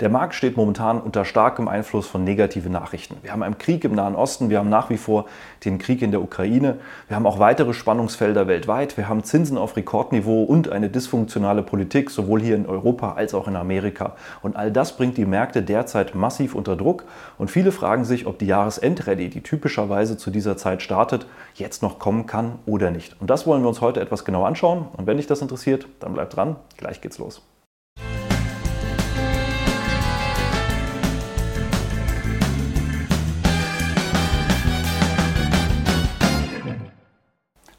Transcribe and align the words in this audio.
Der 0.00 0.08
Markt 0.08 0.34
steht 0.34 0.56
momentan 0.56 0.98
unter 0.98 1.26
starkem 1.26 1.68
Einfluss 1.68 2.06
von 2.06 2.24
negativen 2.24 2.72
Nachrichten. 2.72 3.16
Wir 3.20 3.32
haben 3.32 3.42
einen 3.42 3.58
Krieg 3.58 3.84
im 3.84 3.94
Nahen 3.94 4.14
Osten, 4.14 4.48
wir 4.48 4.58
haben 4.58 4.70
nach 4.70 4.88
wie 4.88 4.96
vor 4.96 5.26
den 5.66 5.76
Krieg 5.76 6.00
in 6.00 6.10
der 6.10 6.22
Ukraine, 6.22 6.78
wir 7.08 7.16
haben 7.16 7.26
auch 7.26 7.38
weitere 7.38 7.74
Spannungsfelder 7.74 8.48
weltweit, 8.48 8.96
wir 8.96 9.10
haben 9.10 9.24
Zinsen 9.24 9.58
auf 9.58 9.76
Rekordniveau 9.76 10.42
und 10.42 10.72
eine 10.72 10.88
dysfunktionale 10.88 11.62
Politik, 11.62 12.08
sowohl 12.08 12.40
hier 12.40 12.56
in 12.56 12.64
Europa 12.64 13.12
als 13.12 13.34
auch 13.34 13.46
in 13.46 13.56
Amerika. 13.56 14.16
Und 14.40 14.56
all 14.56 14.72
das 14.72 14.96
bringt 14.96 15.18
die 15.18 15.26
Märkte 15.26 15.62
derzeit 15.62 16.14
massiv 16.14 16.54
unter 16.54 16.76
Druck 16.76 17.04
und 17.36 17.50
viele 17.50 17.70
fragen 17.70 18.06
sich, 18.06 18.26
ob 18.26 18.38
die 18.38 18.46
Jahresendrallye, 18.46 19.28
die 19.28 19.42
typischerweise 19.42 20.16
zu 20.16 20.30
dieser 20.30 20.56
Zeit 20.56 20.80
startet, 20.80 21.26
jetzt 21.52 21.82
noch 21.82 21.98
kommen 21.98 22.24
kann 22.24 22.58
oder 22.64 22.90
nicht. 22.90 23.20
Und 23.20 23.28
das 23.28 23.46
wollen 23.46 23.60
wir 23.60 23.68
uns 23.68 23.82
heute 23.82 24.00
etwas 24.00 24.24
genau 24.24 24.46
anschauen. 24.46 24.86
Und 24.96 25.06
wenn 25.06 25.18
dich 25.18 25.26
das 25.26 25.42
interessiert, 25.42 25.86
dann 26.00 26.14
bleib 26.14 26.30
dran, 26.30 26.56
gleich 26.78 27.02
geht's 27.02 27.18
los. 27.18 27.42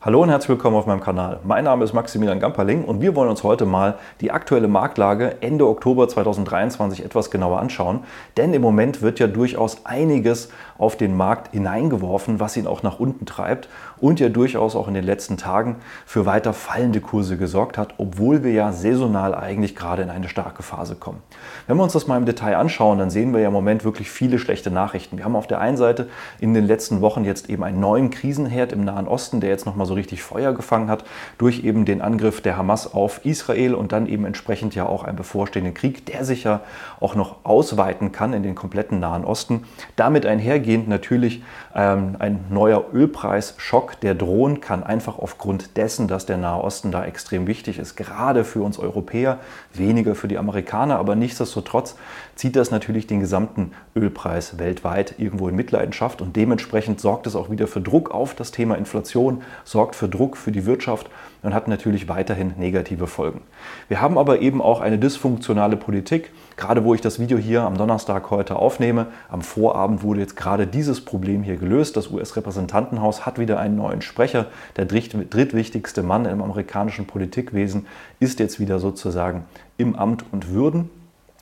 Hallo 0.04 0.24
und 0.24 0.30
herzlich 0.30 0.50
willkommen 0.50 0.78
auf 0.78 0.88
meinem 0.88 1.00
Kanal. 1.00 1.42
Mein 1.44 1.66
Name 1.66 1.84
ist 1.84 1.94
Maximilian 1.94 2.40
Gamperling 2.40 2.86
und 2.86 3.02
wir 3.02 3.16
wollen 3.16 3.30
uns 3.30 3.44
heute 3.44 3.68
mal 3.68 4.00
die 4.20 4.32
aktuelle 4.32 4.68
Marktlage 4.68 5.44
Ende 5.44 5.68
Oktober 5.68 6.08
2023 6.08 7.06
etwas 7.06 7.30
genauer 7.30 7.60
anschauen. 7.60 8.00
Denn 8.36 8.52
im 8.56 8.64
Moment 8.64 9.04
wird 9.04 9.20
ja 9.20 9.28
durchaus 9.28 9.86
einiges 9.86 10.50
auf 10.80 10.96
den 10.96 11.16
Markt 11.16 11.54
hineingeworfen, 11.54 12.40
was 12.40 12.58
ihn 12.58 12.66
auch 12.66 12.82
nach 12.82 13.00
unten 13.00 13.28
treibt 13.28 13.70
und 14.00 14.20
ja 14.20 14.30
durchaus 14.30 14.76
auch 14.76 14.88
in 14.88 14.96
den 14.96 15.04
letzten 15.04 15.38
Tagen 15.38 15.76
für 16.08 16.26
weiter 16.26 16.54
fallende 16.54 17.00
Kurse 17.00 17.38
gesorgt 17.38 17.78
hat, 17.78 17.94
obwohl 18.00 18.44
wir 18.44 18.54
ja 18.54 18.72
saisonal 18.72 19.36
eigentlich 19.36 19.76
gerade 19.76 20.02
in 20.02 20.10
eine 20.10 20.30
starke 20.30 20.64
Phase 20.64 20.96
kommen. 20.96 21.22
Wenn 21.68 21.78
wir 21.78 21.84
uns 21.84 21.94
das 21.94 22.08
mal 22.08 22.18
im 22.18 22.26
Detail 22.26 22.58
anschauen, 22.58 22.98
dann 22.98 23.12
sehen 23.12 23.34
wir 23.34 23.42
ja 23.42 23.50
im 23.50 23.54
Moment 23.54 23.84
wirklich 23.84 24.10
viele 24.10 24.40
schlechte 24.40 24.72
Nachrichten. 24.72 25.18
Wir 25.18 25.26
haben 25.26 25.36
auf 25.36 25.46
der 25.46 25.60
einen 25.62 25.78
Seite 25.78 26.10
in 26.40 26.56
den 26.56 26.66
letzten 26.66 27.02
Wochen 27.02 27.24
jetzt 27.24 27.52
eben 27.52 27.64
einen 27.64 27.80
neuen 27.80 28.10
Krisenherd 28.10 28.72
im 28.72 28.84
Nahen 28.84 29.08
Osten, 29.08 29.42
der 29.42 29.52
jetzt 29.52 29.68
nochmal 29.68 29.86
so 29.86 29.91
so 29.92 29.96
richtig 29.96 30.24
Feuer 30.24 30.54
gefangen 30.54 30.90
hat 30.90 31.04
durch 31.38 31.66
eben 31.66 31.84
den 31.84 32.02
Angriff 32.02 32.40
der 32.40 32.56
Hamas 32.56 32.94
auf 32.94 33.26
Israel 33.26 33.76
und 33.76 33.92
dann 33.92 34.08
eben 34.08 34.24
entsprechend 34.24 34.74
ja 34.74 34.86
auch 34.86 35.04
einen 35.04 35.18
bevorstehenden 35.18 35.74
Krieg, 35.74 36.06
der 36.06 36.24
sich 36.24 36.46
ja 36.46 36.62
auch 37.02 37.14
noch 37.14 37.44
ausweiten 37.44 38.14
kann 38.14 38.32
in 38.32 38.42
den 38.42 38.56
kompletten 38.56 39.02
Nahen 39.02 39.26
Osten. 39.26 39.64
Damit 39.98 40.26
einhergehend 40.26 40.88
natürlich 40.88 41.44
ähm, 41.76 42.16
ein 42.20 42.46
neuer 42.50 42.86
Ölpreisschock, 42.94 44.00
der 44.00 44.16
drohen 44.16 44.62
kann, 44.62 44.84
einfach 44.84 45.20
aufgrund 45.20 45.76
dessen, 45.76 46.08
dass 46.08 46.26
der 46.26 46.38
Nahe 46.38 46.64
Osten 46.64 46.94
da 46.94 47.04
extrem 47.04 47.48
wichtig 47.48 47.78
ist, 47.78 47.98
gerade 47.98 48.46
für 48.46 48.62
uns 48.62 48.80
Europäer, 48.80 49.40
weniger 49.74 50.16
für 50.16 50.30
die 50.30 50.38
Amerikaner, 50.38 51.00
aber 51.00 51.16
nichtsdestotrotz 51.16 51.96
zieht 52.36 52.56
das 52.56 52.72
natürlich 52.72 53.08
den 53.08 53.20
gesamten 53.20 53.74
Ölpreis 53.96 54.58
weltweit 54.58 55.16
irgendwo 55.18 55.50
in 55.50 55.56
Mitleidenschaft 55.56 56.22
und 56.22 56.36
dementsprechend 56.38 57.02
sorgt 57.02 57.28
es 57.28 57.36
auch 57.36 57.50
wieder 57.50 57.68
für 57.68 57.82
Druck 57.82 58.12
auf 58.12 58.36
das 58.36 58.52
Thema 58.52 58.76
Inflation, 58.76 59.42
sorgt 59.66 59.81
sorgt 59.82 59.96
für 59.96 60.08
Druck 60.08 60.38
für 60.38 60.52
die 60.52 60.68
Wirtschaft 60.68 61.10
und 61.42 61.56
hat 61.56 61.68
natürlich 61.68 62.08
weiterhin 62.08 62.54
negative 62.60 63.08
Folgen. 63.08 63.42
Wir 63.88 64.00
haben 64.00 64.20
aber 64.20 64.40
eben 64.40 64.62
auch 64.62 64.80
eine 64.80 65.00
dysfunktionale 65.00 65.76
Politik. 65.76 66.30
Gerade 66.56 66.84
wo 66.84 66.94
ich 66.94 67.02
das 67.02 67.20
Video 67.20 67.40
hier 67.40 67.64
am 67.64 67.76
Donnerstag 67.80 68.30
heute 68.30 68.58
aufnehme, 68.58 69.08
am 69.28 69.42
Vorabend 69.42 70.04
wurde 70.04 70.20
jetzt 70.20 70.36
gerade 70.36 70.68
dieses 70.68 71.04
Problem 71.04 71.42
hier 71.42 71.58
gelöst. 71.58 71.98
Das 71.98 72.12
US-Repräsentantenhaus 72.12 73.26
hat 73.26 73.40
wieder 73.40 73.60
einen 73.60 73.76
neuen 73.76 74.04
Sprecher. 74.04 74.46
Der 74.78 74.86
drittwichtigste 74.86 76.04
Mann 76.04 76.26
im 76.26 76.44
amerikanischen 76.44 77.08
Politikwesen 77.08 77.88
ist 78.20 78.40
jetzt 78.40 78.60
wieder 78.60 78.78
sozusagen 78.78 79.46
im 79.78 79.96
Amt 79.96 80.26
und 80.32 80.52
Würden. 80.52 80.92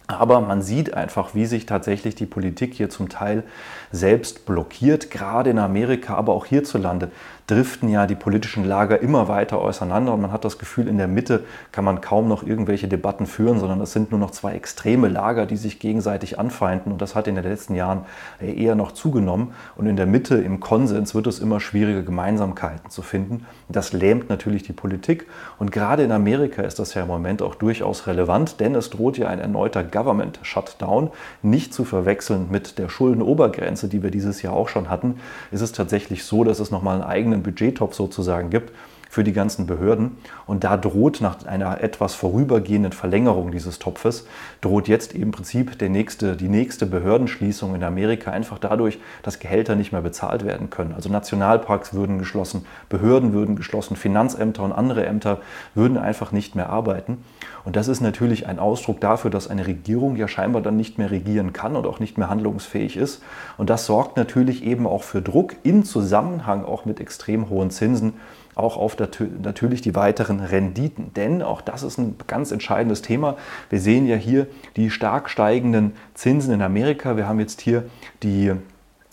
Aber 0.09 0.41
man 0.41 0.63
sieht 0.63 0.95
einfach, 0.95 1.35
wie 1.35 1.45
sich 1.45 1.67
tatsächlich 1.67 2.15
die 2.15 2.25
Politik 2.25 2.73
hier 2.73 2.89
zum 2.89 3.09
Teil 3.09 3.43
selbst 3.91 4.47
blockiert, 4.47 5.11
gerade 5.11 5.51
in 5.51 5.59
Amerika, 5.59 6.15
aber 6.15 6.33
auch 6.33 6.47
hierzulande 6.47 7.11
driften 7.49 7.89
ja 7.89 8.05
die 8.05 8.15
politischen 8.15 8.63
Lager 8.63 9.01
immer 9.01 9.27
weiter 9.27 9.57
auseinander. 9.59 10.13
Und 10.13 10.21
man 10.21 10.31
hat 10.31 10.45
das 10.45 10.59
Gefühl, 10.59 10.87
in 10.87 10.97
der 10.97 11.07
Mitte 11.07 11.43
kann 11.71 11.83
man 11.83 11.99
kaum 11.99 12.27
noch 12.27 12.43
irgendwelche 12.43 12.87
Debatten 12.87 13.25
führen, 13.25 13.59
sondern 13.59 13.81
es 13.81 13.91
sind 13.91 14.11
nur 14.11 14.19
noch 14.19 14.31
zwei 14.31 14.53
extreme 14.53 15.07
Lager, 15.07 15.45
die 15.45 15.57
sich 15.57 15.79
gegenseitig 15.79 16.37
anfeinden. 16.37 16.91
Und 16.91 17.01
das 17.01 17.15
hat 17.15 17.27
in 17.27 17.35
den 17.35 17.43
letzten 17.43 17.73
Jahren 17.73 18.05
eher 18.39 18.75
noch 18.75 18.91
zugenommen. 18.91 19.53
Und 19.75 19.87
in 19.87 19.95
der 19.95 20.05
Mitte 20.05 20.35
im 20.35 20.59
Konsens 20.59 21.15
wird 21.15 21.25
es 21.25 21.39
immer 21.39 21.59
schwieriger, 21.59 22.03
Gemeinsamkeiten 22.03 22.91
zu 22.91 23.01
finden. 23.01 23.45
Das 23.67 23.93
lähmt 23.93 24.29
natürlich 24.29 24.61
die 24.63 24.73
Politik. 24.73 25.25
Und 25.57 25.71
gerade 25.71 26.03
in 26.03 26.11
Amerika 26.11 26.61
ist 26.61 26.77
das 26.77 26.93
ja 26.93 27.01
im 27.01 27.07
Moment 27.07 27.41
auch 27.41 27.55
durchaus 27.55 28.05
relevant, 28.05 28.59
denn 28.59 28.75
es 28.75 28.91
droht 28.91 29.17
ja 29.17 29.27
ein 29.27 29.39
erneuter 29.39 29.83
Government 29.99 30.39
Shutdown, 30.43 31.11
nicht 31.41 31.73
zu 31.73 31.83
verwechseln 31.83 32.47
mit 32.49 32.79
der 32.79 32.87
Schuldenobergrenze, 32.87 33.89
die 33.89 34.01
wir 34.01 34.11
dieses 34.11 34.41
Jahr 34.41 34.53
auch 34.53 34.69
schon 34.69 34.89
hatten. 34.89 35.19
Es 35.51 35.59
ist 35.59 35.75
tatsächlich 35.75 36.23
so, 36.23 36.45
dass 36.45 36.59
es 36.61 36.71
nochmal 36.71 36.95
einen 36.95 37.03
eigenen 37.03 37.43
Budgettopf 37.43 37.95
sozusagen 37.95 38.49
gibt 38.49 38.71
für 39.09 39.23
die 39.23 39.33
ganzen 39.33 39.65
Behörden. 39.65 40.17
Und 40.45 40.63
da 40.63 40.77
droht 40.77 41.19
nach 41.19 41.43
einer 41.45 41.81
etwas 41.81 42.13
vorübergehenden 42.13 42.93
Verlängerung 42.93 43.51
dieses 43.51 43.79
Topfes, 43.79 44.27
droht 44.61 44.87
jetzt 44.87 45.13
im 45.13 45.31
Prinzip 45.31 45.79
der 45.79 45.89
nächste, 45.89 46.37
die 46.37 46.47
nächste 46.47 46.85
Behördenschließung 46.85 47.73
in 47.73 47.83
Amerika 47.83 48.29
einfach 48.31 48.59
dadurch, 48.59 48.99
dass 49.23 49.39
Gehälter 49.39 49.75
nicht 49.75 49.91
mehr 49.91 50.01
bezahlt 50.01 50.45
werden 50.45 50.69
können. 50.69 50.93
Also 50.93 51.09
Nationalparks 51.09 51.93
würden 51.93 52.19
geschlossen, 52.19 52.65
Behörden 52.87 53.33
würden 53.33 53.55
geschlossen, 53.55 53.95
Finanzämter 53.95 54.61
und 54.61 54.71
andere 54.71 55.05
Ämter 55.07 55.39
würden 55.73 55.97
einfach 55.97 56.31
nicht 56.31 56.55
mehr 56.55 56.69
arbeiten. 56.69 57.17
Und 57.65 57.75
das 57.75 57.87
ist 57.87 58.01
natürlich 58.01 58.47
ein 58.47 58.59
Ausdruck 58.59 59.01
dafür, 59.01 59.31
dass 59.31 59.47
eine 59.47 59.65
Regierung 59.65 60.15
ja 60.15 60.27
scheinbar 60.27 60.61
dann 60.61 60.77
nicht 60.77 60.99
mehr 60.99 61.09
regieren 61.09 61.51
kann 61.51 61.75
und 61.75 61.87
auch 61.87 61.99
nicht 61.99 62.19
mehr 62.19 62.29
handlungsfähig 62.29 62.95
ist. 62.95 63.23
Und 63.57 63.71
das 63.71 63.87
sorgt 63.87 64.17
natürlich 64.17 64.63
eben 64.63 64.85
auch 64.85 65.03
für 65.03 65.21
Druck 65.21 65.55
im 65.63 65.83
Zusammenhang 65.83 66.63
auch 66.63 66.85
mit 66.85 66.99
extrem 66.99 67.49
hohen 67.49 67.71
Zinsen 67.71 68.13
auch 68.59 68.77
auf 68.77 68.97
natürlich 69.41 69.81
die 69.81 69.95
weiteren 69.95 70.39
Renditen. 70.39 71.13
Denn 71.13 71.41
auch 71.41 71.61
das 71.61 71.83
ist 71.83 71.97
ein 71.97 72.15
ganz 72.27 72.51
entscheidendes 72.51 73.01
Thema. 73.01 73.37
Wir 73.69 73.79
sehen 73.79 74.07
ja 74.07 74.15
hier 74.15 74.47
die 74.75 74.89
stark 74.89 75.29
steigenden 75.29 75.93
Zinsen 76.13 76.53
in 76.53 76.61
Amerika. 76.61 77.17
Wir 77.17 77.27
haben 77.27 77.39
jetzt 77.39 77.61
hier 77.61 77.85
die 78.23 78.53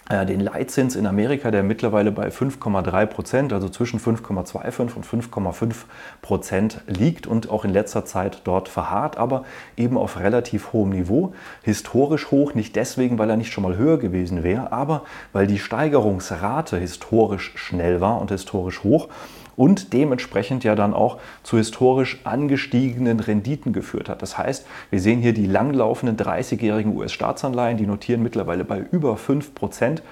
den 0.09 0.39
Leitzins 0.39 0.95
in 0.95 1.07
Amerika, 1.07 1.51
der 1.51 1.65
mittlerweile 1.65 2.13
bei 2.13 2.29
5,3 2.29 3.07
Prozent, 3.07 3.53
also 3.53 3.69
zwischen 3.69 3.99
5,25 3.99 4.95
und 4.95 5.05
5,5 5.05 5.75
Prozent 6.23 6.81
liegt 6.87 7.27
und 7.27 7.51
auch 7.51 7.65
in 7.65 7.73
letzter 7.73 8.05
Zeit 8.05 8.43
dort 8.45 8.69
verharrt, 8.69 9.17
aber 9.17 9.45
eben 9.77 9.99
auf 9.99 10.21
relativ 10.21 10.73
hohem 10.73 10.91
Niveau. 10.91 11.35
Historisch 11.63 12.31
hoch, 12.31 12.55
nicht 12.55 12.77
deswegen, 12.77 13.19
weil 13.19 13.31
er 13.31 13.37
nicht 13.37 13.53
schon 13.53 13.65
mal 13.65 13.77
höher 13.77 13.99
gewesen 13.99 14.45
wäre, 14.45 14.71
aber 14.71 15.03
weil 15.33 15.49
die 15.49 15.59
Steigerungsrate 15.59 16.77
historisch 16.77 17.53
schnell 17.57 18.01
war 18.01 18.21
und 18.21 18.31
historisch 18.31 18.85
hoch 18.85 19.09
und 19.57 19.93
dementsprechend 19.93 20.65
ja 20.65 20.75
dann 20.75 20.95
auch 20.95 21.19
zu 21.43 21.57
historisch 21.57 22.21
angestiegenen 22.25 23.21
Renditen 23.21 23.73
geführt 23.73 24.09
hat. 24.09 24.23
Das 24.23 24.39
heißt, 24.39 24.67
wir 24.91 25.01
sehen 25.01 25.21
hier 25.21 25.33
die 25.33 25.47
langlaufenden 25.47 26.17
30-jährigen 26.17 26.97
US-Staatsanleihen, 26.97 27.79
die 27.79 27.87
notieren 27.87 28.23
mittlerweile 28.23 28.65
bei 28.65 28.85
über 28.91 29.17
5 29.17 29.55
Prozent. 29.55 30.03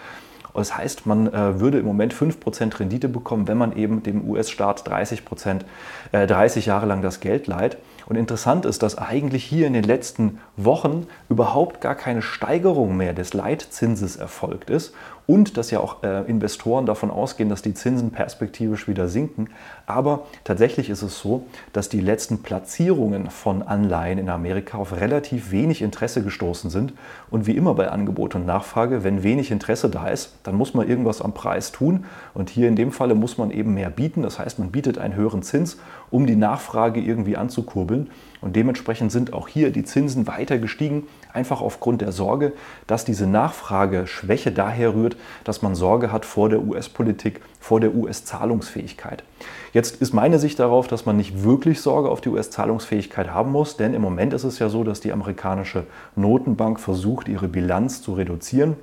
Das 0.54 0.76
heißt, 0.76 1.06
man 1.06 1.26
äh, 1.32 1.60
würde 1.60 1.78
im 1.78 1.86
Moment 1.86 2.14
5% 2.14 2.78
Rendite 2.78 3.08
bekommen, 3.08 3.48
wenn 3.48 3.58
man 3.58 3.76
eben 3.76 4.02
dem 4.02 4.28
US-Staat 4.28 4.86
30, 4.88 5.22
äh, 6.12 6.26
30 6.26 6.66
Jahre 6.66 6.86
lang 6.86 7.02
das 7.02 7.20
Geld 7.20 7.48
leiht. 7.48 7.76
Und 8.06 8.16
interessant 8.16 8.66
ist, 8.66 8.82
dass 8.82 8.98
eigentlich 8.98 9.44
hier 9.44 9.66
in 9.66 9.72
den 9.72 9.84
letzten 9.84 10.40
Wochen 10.56 11.06
überhaupt 11.28 11.80
gar 11.80 11.94
keine 11.94 12.22
Steigerung 12.22 12.96
mehr 12.96 13.12
des 13.12 13.34
Leitzinses 13.34 14.16
erfolgt 14.16 14.70
ist 14.70 14.92
und 15.26 15.56
dass 15.56 15.70
ja 15.70 15.80
auch 15.80 16.02
äh, 16.02 16.22
Investoren 16.28 16.86
davon 16.86 17.10
ausgehen, 17.10 17.48
dass 17.48 17.62
die 17.62 17.74
Zinsen 17.74 18.10
perspektivisch 18.10 18.88
wieder 18.88 19.08
sinken. 19.08 19.48
Aber 19.86 20.26
tatsächlich 20.44 20.90
ist 20.90 21.02
es 21.02 21.18
so, 21.18 21.46
dass 21.72 21.88
die 21.88 22.00
letzten 22.00 22.42
Platzierungen 22.42 23.30
von 23.30 23.62
Anleihen 23.62 24.18
in 24.18 24.28
Amerika 24.28 24.78
auf 24.78 24.92
relativ 24.92 25.50
wenig 25.50 25.82
Interesse 25.82 26.22
gestoßen 26.22 26.70
sind. 26.70 26.92
Und 27.30 27.46
wie 27.46 27.56
immer 27.56 27.74
bei 27.74 27.88
Angebot 27.88 28.34
und 28.34 28.44
Nachfrage, 28.44 29.02
wenn 29.02 29.22
wenig 29.22 29.50
Interesse 29.50 29.88
da 29.88 30.08
ist, 30.08 30.34
dann 30.42 30.56
muss 30.56 30.74
man 30.74 30.88
irgendwas 30.88 31.22
am 31.22 31.32
Preis 31.32 31.72
tun. 31.72 32.04
Und 32.34 32.50
hier 32.50 32.68
in 32.68 32.76
dem 32.76 32.92
Falle 32.92 33.14
muss 33.14 33.38
man 33.38 33.50
eben 33.50 33.74
mehr 33.74 33.90
bieten. 33.90 34.22
Das 34.22 34.38
heißt, 34.38 34.58
man 34.58 34.70
bietet 34.70 34.98
einen 34.98 35.14
höheren 35.14 35.42
Zins, 35.42 35.78
um 36.10 36.26
die 36.26 36.36
Nachfrage 36.36 37.00
irgendwie 37.00 37.36
anzukurbeln. 37.36 37.93
Und 38.40 38.56
dementsprechend 38.56 39.10
sind 39.10 39.32
auch 39.32 39.48
hier 39.48 39.70
die 39.70 39.84
Zinsen 39.84 40.26
weiter 40.26 40.58
gestiegen, 40.58 41.06
einfach 41.32 41.60
aufgrund 41.60 42.02
der 42.02 42.12
Sorge, 42.12 42.52
dass 42.86 43.04
diese 43.04 43.26
Nachfrageschwäche 43.26 44.52
daher 44.52 44.94
rührt, 44.94 45.16
dass 45.44 45.62
man 45.62 45.74
Sorge 45.74 46.12
hat 46.12 46.24
vor 46.24 46.48
der 46.48 46.62
US-Politik, 46.62 47.40
vor 47.58 47.80
der 47.80 47.94
US-Zahlungsfähigkeit. 47.94 49.24
Jetzt 49.72 50.00
ist 50.02 50.12
meine 50.12 50.38
Sicht 50.38 50.58
darauf, 50.58 50.86
dass 50.86 51.06
man 51.06 51.16
nicht 51.16 51.42
wirklich 51.42 51.80
Sorge 51.80 52.10
auf 52.10 52.20
die 52.20 52.28
US-Zahlungsfähigkeit 52.28 53.30
haben 53.30 53.50
muss, 53.50 53.76
denn 53.76 53.94
im 53.94 54.02
Moment 54.02 54.32
ist 54.34 54.44
es 54.44 54.58
ja 54.58 54.68
so, 54.68 54.84
dass 54.84 55.00
die 55.00 55.12
amerikanische 55.12 55.84
Notenbank 56.14 56.80
versucht, 56.80 57.28
ihre 57.28 57.48
Bilanz 57.48 58.02
zu 58.02 58.12
reduzieren 58.12 58.76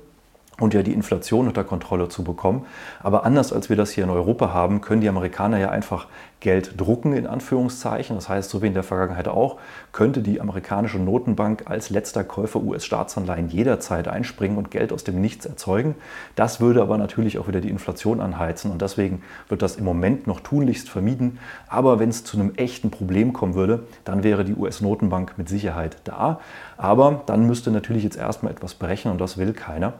und 0.58 0.74
ja 0.74 0.82
die 0.82 0.92
Inflation 0.92 1.48
unter 1.48 1.64
Kontrolle 1.64 2.08
zu 2.08 2.24
bekommen. 2.24 2.66
Aber 3.02 3.24
anders 3.24 3.52
als 3.52 3.68
wir 3.68 3.76
das 3.76 3.90
hier 3.90 4.04
in 4.04 4.10
Europa 4.10 4.52
haben, 4.52 4.80
können 4.80 5.00
die 5.00 5.08
Amerikaner 5.08 5.58
ja 5.58 5.70
einfach 5.70 6.06
Geld 6.42 6.74
drucken, 6.76 7.14
in 7.14 7.26
Anführungszeichen. 7.26 8.16
Das 8.16 8.28
heißt, 8.28 8.50
so 8.50 8.60
wie 8.62 8.66
in 8.66 8.74
der 8.74 8.82
Vergangenheit 8.82 9.28
auch, 9.28 9.58
könnte 9.92 10.20
die 10.22 10.40
amerikanische 10.40 10.98
Notenbank 10.98 11.70
als 11.70 11.88
letzter 11.88 12.24
Käufer 12.24 12.60
US-Staatsanleihen 12.60 13.48
jederzeit 13.48 14.08
einspringen 14.08 14.58
und 14.58 14.70
Geld 14.70 14.92
aus 14.92 15.04
dem 15.04 15.20
Nichts 15.20 15.46
erzeugen. 15.46 15.94
Das 16.34 16.60
würde 16.60 16.82
aber 16.82 16.98
natürlich 16.98 17.38
auch 17.38 17.46
wieder 17.46 17.60
die 17.60 17.70
Inflation 17.70 18.20
anheizen 18.20 18.70
und 18.72 18.82
deswegen 18.82 19.22
wird 19.48 19.62
das 19.62 19.76
im 19.76 19.84
Moment 19.84 20.26
noch 20.26 20.40
tunlichst 20.40 20.88
vermieden. 20.88 21.38
Aber 21.68 22.00
wenn 22.00 22.08
es 22.08 22.24
zu 22.24 22.36
einem 22.36 22.54
echten 22.56 22.90
Problem 22.90 23.32
kommen 23.32 23.54
würde, 23.54 23.84
dann 24.04 24.24
wäre 24.24 24.44
die 24.44 24.54
US-Notenbank 24.54 25.38
mit 25.38 25.48
Sicherheit 25.48 25.96
da. 26.04 26.40
Aber 26.76 27.22
dann 27.26 27.46
müsste 27.46 27.70
natürlich 27.70 28.02
jetzt 28.02 28.16
erstmal 28.16 28.50
etwas 28.50 28.74
brechen 28.74 29.12
und 29.12 29.20
das 29.20 29.38
will 29.38 29.52
keiner. 29.52 29.92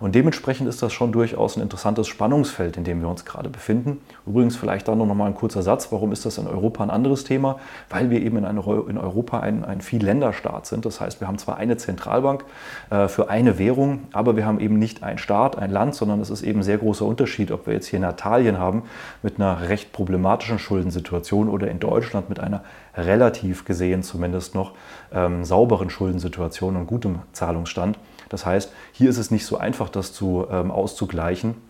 Und 0.00 0.14
dementsprechend 0.14 0.66
ist 0.66 0.82
das 0.82 0.94
schon 0.94 1.12
durchaus 1.12 1.56
ein 1.56 1.62
interessantes 1.62 2.08
Spannungsfeld, 2.08 2.78
in 2.78 2.84
dem 2.84 3.02
wir 3.02 3.08
uns 3.10 3.26
gerade 3.26 3.50
befinden. 3.50 4.00
Übrigens 4.26 4.56
vielleicht 4.56 4.88
dann 4.88 4.96
noch 4.96 5.14
mal 5.14 5.26
ein 5.26 5.34
kurzer 5.34 5.62
Satz. 5.62 5.89
Warum 5.92 6.12
ist 6.12 6.26
das 6.26 6.38
in 6.38 6.46
Europa 6.46 6.82
ein 6.82 6.90
anderes 6.90 7.24
Thema? 7.24 7.58
Weil 7.88 8.10
wir 8.10 8.20
eben 8.22 8.36
in, 8.38 8.44
eine, 8.44 8.60
in 8.88 8.98
Europa 8.98 9.40
ein, 9.40 9.64
ein 9.64 9.80
Viel-Länder-Staat 9.80 10.66
sind. 10.66 10.84
Das 10.84 11.00
heißt, 11.00 11.20
wir 11.20 11.28
haben 11.28 11.38
zwar 11.38 11.56
eine 11.56 11.76
Zentralbank 11.76 12.44
äh, 12.90 13.08
für 13.08 13.30
eine 13.30 13.58
Währung, 13.58 14.04
aber 14.12 14.36
wir 14.36 14.46
haben 14.46 14.60
eben 14.60 14.78
nicht 14.78 15.02
ein 15.02 15.18
Staat, 15.18 15.58
ein 15.58 15.70
Land, 15.70 15.94
sondern 15.94 16.20
es 16.20 16.30
ist 16.30 16.42
eben 16.42 16.60
ein 16.60 16.64
sehr 16.64 16.78
großer 16.78 17.04
Unterschied, 17.04 17.50
ob 17.50 17.66
wir 17.66 17.74
jetzt 17.74 17.86
hier 17.86 17.98
in 17.98 18.04
Italien 18.04 18.58
haben 18.58 18.84
mit 19.22 19.36
einer 19.38 19.68
recht 19.68 19.92
problematischen 19.92 20.58
Schuldensituation 20.58 21.48
oder 21.48 21.68
in 21.68 21.80
Deutschland 21.80 22.28
mit 22.28 22.40
einer 22.40 22.62
relativ 22.96 23.64
gesehen 23.64 24.02
zumindest 24.02 24.54
noch 24.54 24.72
ähm, 25.12 25.44
sauberen 25.44 25.90
Schuldensituation 25.90 26.76
und 26.76 26.86
gutem 26.86 27.20
Zahlungsstand. 27.32 27.98
Das 28.28 28.46
heißt, 28.46 28.72
hier 28.92 29.10
ist 29.10 29.18
es 29.18 29.30
nicht 29.30 29.44
so 29.44 29.58
einfach, 29.58 29.88
das 29.88 30.12
zu, 30.12 30.46
ähm, 30.50 30.70
auszugleichen 30.70 31.69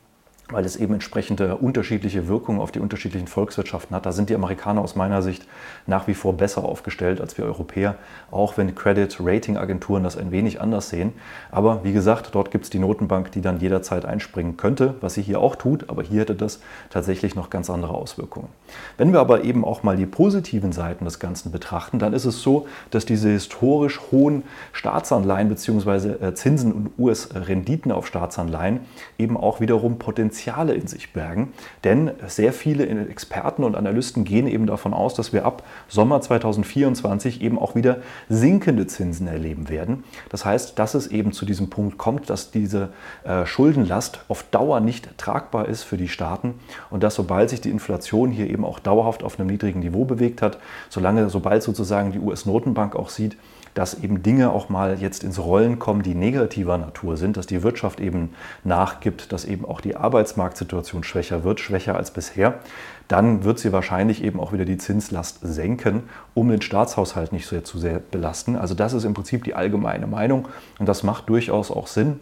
weil 0.50 0.64
es 0.64 0.76
eben 0.76 0.94
entsprechende 0.94 1.56
unterschiedliche 1.56 2.28
Wirkungen 2.28 2.60
auf 2.60 2.72
die 2.72 2.80
unterschiedlichen 2.80 3.26
Volkswirtschaften 3.28 3.94
hat. 3.94 4.06
Da 4.06 4.12
sind 4.12 4.30
die 4.30 4.34
Amerikaner 4.34 4.80
aus 4.80 4.96
meiner 4.96 5.22
Sicht 5.22 5.46
nach 5.86 6.06
wie 6.06 6.14
vor 6.14 6.36
besser 6.36 6.64
aufgestellt 6.64 7.20
als 7.20 7.38
wir 7.38 7.44
Europäer, 7.44 7.96
auch 8.30 8.56
wenn 8.56 8.74
Credit-Rating-Agenturen 8.74 10.02
das 10.02 10.16
ein 10.16 10.30
wenig 10.30 10.60
anders 10.60 10.90
sehen. 10.90 11.12
Aber 11.50 11.84
wie 11.84 11.92
gesagt, 11.92 12.30
dort 12.32 12.50
gibt 12.50 12.64
es 12.64 12.70
die 12.70 12.78
Notenbank, 12.78 13.32
die 13.32 13.40
dann 13.40 13.60
jederzeit 13.60 14.04
einspringen 14.04 14.56
könnte, 14.56 14.94
was 15.00 15.14
sie 15.14 15.22
hier 15.22 15.40
auch 15.40 15.56
tut, 15.56 15.88
aber 15.88 16.02
hier 16.02 16.20
hätte 16.20 16.34
das 16.34 16.60
tatsächlich 16.90 17.34
noch 17.34 17.50
ganz 17.50 17.70
andere 17.70 17.94
Auswirkungen. 17.94 18.48
Wenn 18.96 19.12
wir 19.12 19.20
aber 19.20 19.44
eben 19.44 19.64
auch 19.64 19.82
mal 19.82 19.96
die 19.96 20.06
positiven 20.06 20.72
Seiten 20.72 21.04
des 21.04 21.18
Ganzen 21.18 21.52
betrachten, 21.52 21.98
dann 21.98 22.12
ist 22.12 22.24
es 22.24 22.42
so, 22.42 22.66
dass 22.90 23.04
diese 23.04 23.30
historisch 23.30 24.00
hohen 24.10 24.42
Staatsanleihen 24.72 25.48
bzw. 25.48 26.26
Äh, 26.26 26.34
Zinsen 26.34 26.72
und 26.72 26.90
US-Renditen 26.98 27.92
auf 27.92 28.06
Staatsanleihen 28.06 28.80
eben 29.18 29.36
auch 29.36 29.60
wiederum 29.60 29.98
potenziell 29.98 30.39
Potenziale 30.40 30.72
in 30.72 30.86
sich 30.86 31.12
bergen. 31.12 31.52
Denn 31.84 32.12
sehr 32.26 32.54
viele 32.54 32.86
Experten 33.08 33.62
und 33.62 33.76
Analysten 33.76 34.24
gehen 34.24 34.46
eben 34.46 34.66
davon 34.66 34.94
aus, 34.94 35.12
dass 35.12 35.34
wir 35.34 35.44
ab 35.44 35.62
Sommer 35.86 36.22
2024 36.22 37.42
eben 37.42 37.58
auch 37.58 37.74
wieder 37.74 37.98
sinkende 38.30 38.86
Zinsen 38.86 39.26
erleben 39.26 39.68
werden. 39.68 40.04
Das 40.30 40.46
heißt, 40.46 40.78
dass 40.78 40.94
es 40.94 41.08
eben 41.08 41.32
zu 41.32 41.44
diesem 41.44 41.68
Punkt 41.68 41.98
kommt, 41.98 42.30
dass 42.30 42.50
diese 42.50 42.88
äh, 43.24 43.44
Schuldenlast 43.44 44.20
auf 44.28 44.44
Dauer 44.44 44.80
nicht 44.80 45.18
tragbar 45.18 45.68
ist 45.68 45.82
für 45.82 45.98
die 45.98 46.08
Staaten 46.08 46.54
und 46.88 47.02
dass 47.02 47.16
sobald 47.16 47.50
sich 47.50 47.60
die 47.60 47.70
Inflation 47.70 48.30
hier 48.30 48.48
eben 48.48 48.64
auch 48.64 48.78
dauerhaft 48.78 49.22
auf 49.22 49.38
einem 49.38 49.48
niedrigen 49.48 49.80
Niveau 49.80 50.06
bewegt 50.06 50.40
hat, 50.40 50.58
solange 50.88 51.28
sobald 51.28 51.62
sozusagen 51.62 52.12
die 52.12 52.18
US-Notenbank 52.18 52.96
auch 52.96 53.10
sieht, 53.10 53.36
dass 53.74 53.94
eben 53.94 54.22
Dinge 54.22 54.50
auch 54.50 54.68
mal 54.68 54.98
jetzt 55.00 55.24
ins 55.24 55.38
Rollen 55.38 55.78
kommen, 55.78 56.02
die 56.02 56.14
negativer 56.14 56.78
Natur 56.78 57.16
sind, 57.16 57.36
dass 57.36 57.46
die 57.46 57.62
Wirtschaft 57.62 58.00
eben 58.00 58.30
nachgibt, 58.64 59.32
dass 59.32 59.44
eben 59.44 59.64
auch 59.64 59.80
die 59.80 59.96
Arbeitsmarktsituation 59.96 61.04
schwächer 61.04 61.44
wird, 61.44 61.60
schwächer 61.60 61.96
als 61.96 62.10
bisher, 62.10 62.60
dann 63.08 63.44
wird 63.44 63.58
sie 63.58 63.72
wahrscheinlich 63.72 64.22
eben 64.22 64.38
auch 64.38 64.52
wieder 64.52 64.64
die 64.64 64.78
Zinslast 64.78 65.40
senken, 65.42 66.04
um 66.34 66.48
den 66.48 66.62
Staatshaushalt 66.62 67.32
nicht 67.32 67.46
so 67.46 67.60
zu 67.60 67.78
sehr 67.78 67.98
belasten. 67.98 68.56
Also 68.56 68.74
das 68.74 68.92
ist 68.92 69.04
im 69.04 69.14
Prinzip 69.14 69.44
die 69.44 69.54
allgemeine 69.54 70.06
Meinung 70.06 70.48
und 70.78 70.88
das 70.88 71.02
macht 71.02 71.28
durchaus 71.28 71.70
auch 71.70 71.86
Sinn 71.86 72.20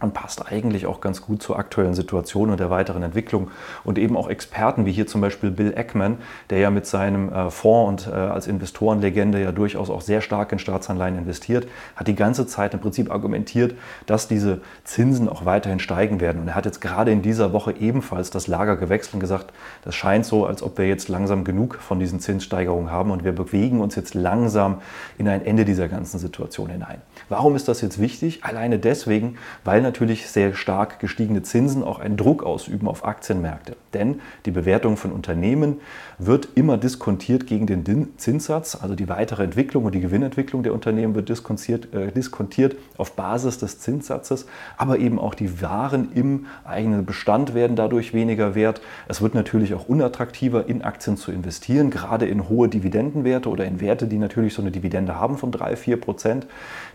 und 0.00 0.14
passt 0.14 0.50
eigentlich 0.50 0.86
auch 0.86 1.00
ganz 1.00 1.22
gut 1.22 1.42
zur 1.42 1.58
aktuellen 1.58 1.94
Situation 1.94 2.50
und 2.50 2.60
der 2.60 2.70
weiteren 2.70 3.02
Entwicklung. 3.02 3.50
Und 3.84 3.98
eben 3.98 4.16
auch 4.16 4.28
Experten 4.28 4.86
wie 4.86 4.92
hier 4.92 5.06
zum 5.06 5.20
Beispiel 5.20 5.50
Bill 5.50 5.72
Eckman, 5.74 6.18
der 6.48 6.58
ja 6.58 6.70
mit 6.70 6.86
seinem 6.86 7.32
äh, 7.32 7.50
Fonds 7.50 7.90
und 7.90 8.06
äh, 8.06 8.14
als 8.14 8.46
Investorenlegende 8.46 9.42
ja 9.42 9.52
durchaus 9.52 9.90
auch 9.90 10.00
sehr 10.00 10.20
stark 10.20 10.52
in 10.52 10.58
Staatsanleihen 10.58 11.18
investiert, 11.18 11.66
hat 11.96 12.06
die 12.06 12.14
ganze 12.14 12.46
Zeit 12.46 12.74
im 12.74 12.80
Prinzip 12.80 13.10
argumentiert, 13.10 13.74
dass 14.06 14.28
diese 14.28 14.60
Zinsen 14.84 15.28
auch 15.28 15.44
weiterhin 15.44 15.80
steigen 15.80 16.20
werden. 16.20 16.42
Und 16.42 16.48
er 16.48 16.54
hat 16.54 16.66
jetzt 16.66 16.80
gerade 16.80 17.10
in 17.10 17.22
dieser 17.22 17.52
Woche 17.52 17.72
ebenfalls 17.72 18.30
das 18.30 18.46
Lager 18.46 18.76
gewechselt 18.76 19.14
und 19.14 19.20
gesagt, 19.20 19.52
das 19.82 19.94
scheint 19.94 20.24
so, 20.24 20.46
als 20.46 20.62
ob 20.62 20.78
wir 20.78 20.86
jetzt 20.86 21.08
langsam 21.08 21.44
genug 21.44 21.76
von 21.76 21.98
diesen 21.98 22.20
Zinssteigerungen 22.20 22.90
haben 22.90 23.10
und 23.10 23.24
wir 23.24 23.32
bewegen 23.32 23.80
uns 23.80 23.94
jetzt 23.96 24.14
langsam 24.14 24.80
in 25.18 25.28
ein 25.28 25.44
Ende 25.44 25.64
dieser 25.64 25.88
ganzen 25.88 26.18
Situation 26.18 26.70
hinein. 26.70 27.00
Warum 27.28 27.56
ist 27.56 27.68
das 27.68 27.80
jetzt 27.80 28.00
wichtig? 28.00 28.44
Alleine 28.44 28.78
deswegen, 28.78 29.36
weil 29.64 29.82
natürlich 29.90 30.30
sehr 30.30 30.54
stark 30.54 31.00
gestiegene 31.00 31.42
Zinsen 31.42 31.82
auch 31.82 31.98
einen 31.98 32.16
Druck 32.16 32.44
ausüben 32.44 32.86
auf 32.86 33.04
Aktienmärkte. 33.04 33.76
Denn 33.94 34.20
die 34.46 34.50
Bewertung 34.50 34.96
von 34.96 35.10
Unternehmen 35.10 35.80
wird 36.18 36.48
immer 36.54 36.78
diskontiert 36.78 37.46
gegen 37.46 37.66
den 37.66 38.08
Zinssatz, 38.18 38.78
also 38.80 38.94
die 38.94 39.08
weitere 39.08 39.42
Entwicklung 39.42 39.84
und 39.84 39.94
die 39.94 40.00
Gewinnentwicklung 40.00 40.62
der 40.62 40.72
Unternehmen 40.72 41.14
wird 41.14 41.28
diskontiert, 41.28 41.92
äh, 41.92 42.12
diskontiert 42.12 42.76
auf 42.96 43.12
Basis 43.12 43.58
des 43.58 43.80
Zinssatzes, 43.80 44.46
aber 44.76 44.98
eben 44.98 45.18
auch 45.18 45.34
die 45.34 45.60
Waren 45.60 46.12
im 46.14 46.46
eigenen 46.64 47.04
Bestand 47.04 47.54
werden 47.54 47.74
dadurch 47.74 48.14
weniger 48.14 48.54
wert. 48.54 48.80
Es 49.08 49.20
wird 49.20 49.34
natürlich 49.34 49.74
auch 49.74 49.88
unattraktiver, 49.88 50.68
in 50.68 50.82
Aktien 50.82 51.16
zu 51.16 51.32
investieren, 51.32 51.90
gerade 51.90 52.26
in 52.26 52.48
hohe 52.48 52.68
Dividendenwerte 52.68 53.48
oder 53.48 53.64
in 53.64 53.80
Werte, 53.80 54.06
die 54.06 54.18
natürlich 54.18 54.54
so 54.54 54.62
eine 54.62 54.70
Dividende 54.70 55.16
haben 55.16 55.36
von 55.36 55.50
3, 55.50 55.76
4 55.76 56.00
Prozent. 56.00 56.46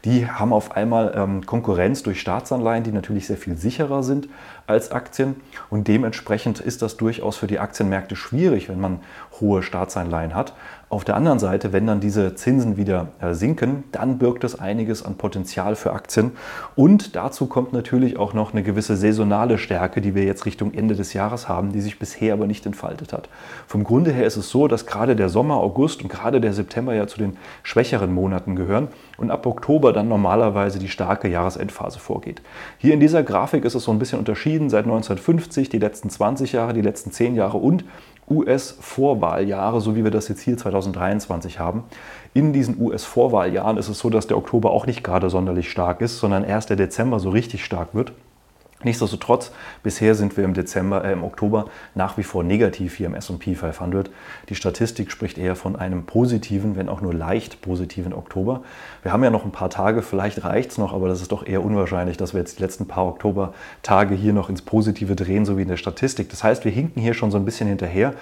Die 0.06 0.28
haben 0.28 0.54
auf 0.54 0.72
einmal 0.76 1.14
ähm, 1.16 1.46
Konkurrenz 1.46 2.04
durch 2.04 2.22
Staatsanleihen, 2.22 2.84
die 2.84 2.92
natürlich 2.92 3.28
sehr 3.28 3.38
viel 3.38 3.58
sicherer 3.58 4.04
sind 4.04 4.30
als 4.68 4.92
Aktien. 4.92 5.36
Und 5.70 5.88
dementsprechend 5.88 6.60
ist 6.60 6.82
das 6.82 6.98
durchaus 6.98 7.38
für 7.38 7.48
die 7.48 7.60
Aktienmärkte 7.60 8.16
schwierig, 8.16 8.70
wenn 8.70 8.80
man 8.80 9.00
hohe 9.40 9.64
Staatsanleihen 9.64 10.36
hat. 10.36 10.54
Auf 10.88 11.04
der 11.04 11.16
anderen 11.16 11.40
Seite, 11.40 11.74
wenn 11.74 11.88
dann 11.88 12.00
diese 12.00 12.36
Zinsen 12.36 12.78
wieder 12.78 13.08
äh, 13.20 13.34
sinken, 13.34 13.84
dann 13.92 14.20
birgt 14.20 14.44
es 14.44 14.58
einiges 14.58 15.04
an 15.04 15.16
Potenzial 15.16 15.76
für 15.76 15.94
Aktien. 15.94 16.34
Und 16.76 17.16
dazu 17.16 17.48
kommt 17.48 17.74
natürlich 17.74 18.18
auch 18.18 18.34
noch 18.34 18.54
eine 18.54 18.62
gewisse 18.62 18.96
saisonale 18.96 19.58
Stärke, 19.58 20.00
die 20.00 20.14
wir 20.14 20.24
jetzt 20.24 20.46
Richtung 20.46 20.74
Ende 20.74 20.96
des 20.96 21.14
Jahres 21.14 21.50
haben, 21.50 21.74
die 21.74 21.82
sich 21.82 21.98
bisher 21.98 22.34
aber 22.34 22.46
nicht 22.46 22.68
entfaltet 22.68 23.14
hat. 23.14 23.30
Vom 23.68 23.84
Grunde 23.84 24.12
her 24.12 24.28
ist 24.28 24.38
es 24.38 24.50
so, 24.50 24.68
dass 24.68 24.86
gerade 24.86 25.16
der 25.16 25.30
Sommer, 25.30 25.58
August 25.58 26.04
und 26.04 26.08
gerade 26.08 26.40
der 26.40 26.54
September 26.54 26.94
ja 26.94 27.08
zu 27.08 27.18
den 27.18 27.36
schwächeren 27.64 28.14
Monaten 28.14 28.56
gehören 28.56 28.88
und 29.18 29.32
ab 29.32 29.46
Oktober 29.48 29.92
dann 29.92 30.08
normalerweise 30.08 30.78
die 30.78 30.88
starke 30.88 31.28
Jahresendphase 31.28 31.98
vorgeht. 32.00 32.42
Hier 32.78 32.94
in 32.94 33.00
dieser 33.00 33.24
Grafik 33.24 33.66
ist 33.66 33.76
es 33.76 33.84
so 33.84 33.92
ein 33.92 34.00
bisschen 34.00 34.20
unterschieden 34.20 34.55
seit 34.70 34.86
1950, 34.86 35.70
die 35.70 35.80
letzten 35.80 36.10
20 36.10 36.54
Jahre, 36.54 36.74
die 36.74 36.82
letzten 36.82 37.12
10 37.12 37.36
Jahre 37.36 37.58
und 37.58 37.86
US-Vorwahljahre, 38.30 39.82
so 39.82 39.96
wie 39.96 40.04
wir 40.04 40.12
das 40.12 40.28
jetzt 40.28 40.42
hier 40.42 40.58
2023 40.58 41.60
haben. 41.60 41.84
In 42.34 42.54
diesen 42.54 42.82
US-Vorwahljahren 42.82 43.78
ist 43.78 43.90
es 43.90 44.00
so, 44.00 44.10
dass 44.10 44.28
der 44.28 44.38
Oktober 44.38 44.72
auch 44.72 44.88
nicht 44.88 45.04
gerade 45.04 45.30
sonderlich 45.30 45.70
stark 45.70 46.02
ist, 46.02 46.20
sondern 46.20 46.44
erst 46.44 46.70
der 46.70 46.78
Dezember 46.78 47.20
so 47.20 47.30
richtig 47.30 47.64
stark 47.64 47.94
wird. 47.94 48.14
Nichtsdestotrotz, 48.86 49.52
bisher 49.82 50.14
sind 50.14 50.38
wir 50.38 50.44
im 50.44 50.54
Dezember, 50.54 51.04
äh, 51.04 51.12
im 51.12 51.24
Oktober 51.24 51.66
nach 51.96 52.20
wie 52.20 52.24
vor 52.24 52.44
negativ 52.44 52.96
hier 52.96 53.08
im 53.08 53.16
S&P 53.16 53.56
500. 53.56 54.12
Die 54.48 54.54
Statistik 54.54 55.12
spricht 55.12 55.40
eher 55.40 55.56
von 55.56 55.76
einem 55.76 56.06
positiven, 56.06 56.76
wenn 56.76 56.88
auch 56.88 57.02
nur 57.02 57.12
leicht 57.12 57.62
positiven 57.62 58.14
Oktober. 58.14 58.62
Wir 59.02 59.12
haben 59.12 59.24
ja 59.24 59.32
noch 59.32 59.44
ein 59.44 59.52
paar 59.52 59.72
Tage, 59.72 60.04
vielleicht 60.04 60.44
reicht 60.44 60.70
es 60.70 60.78
noch, 60.78 60.94
aber 60.94 61.08
das 61.08 61.24
ist 61.24 61.32
doch 61.32 61.48
eher 61.48 61.66
unwahrscheinlich, 61.66 62.16
dass 62.16 62.36
wir 62.36 62.42
jetzt 62.42 62.60
die 62.60 62.62
letzten 62.62 62.88
paar 62.88 63.08
Oktobertage 63.08 64.14
hier 64.14 64.34
noch 64.34 64.50
ins 64.50 64.62
Positive 64.62 65.16
drehen, 65.16 65.46
so 65.46 65.58
wie 65.58 65.64
in 65.64 65.68
der 65.68 65.78
Statistik. 65.78 66.30
Das 66.30 66.44
heißt, 66.44 66.64
wir 66.64 66.72
hinken 66.72 67.02
hier 67.02 67.16
schon 67.16 67.32
so 67.32 67.38
ein 67.38 67.46
bisschen 67.46 67.68
hinterher. 67.68 68.14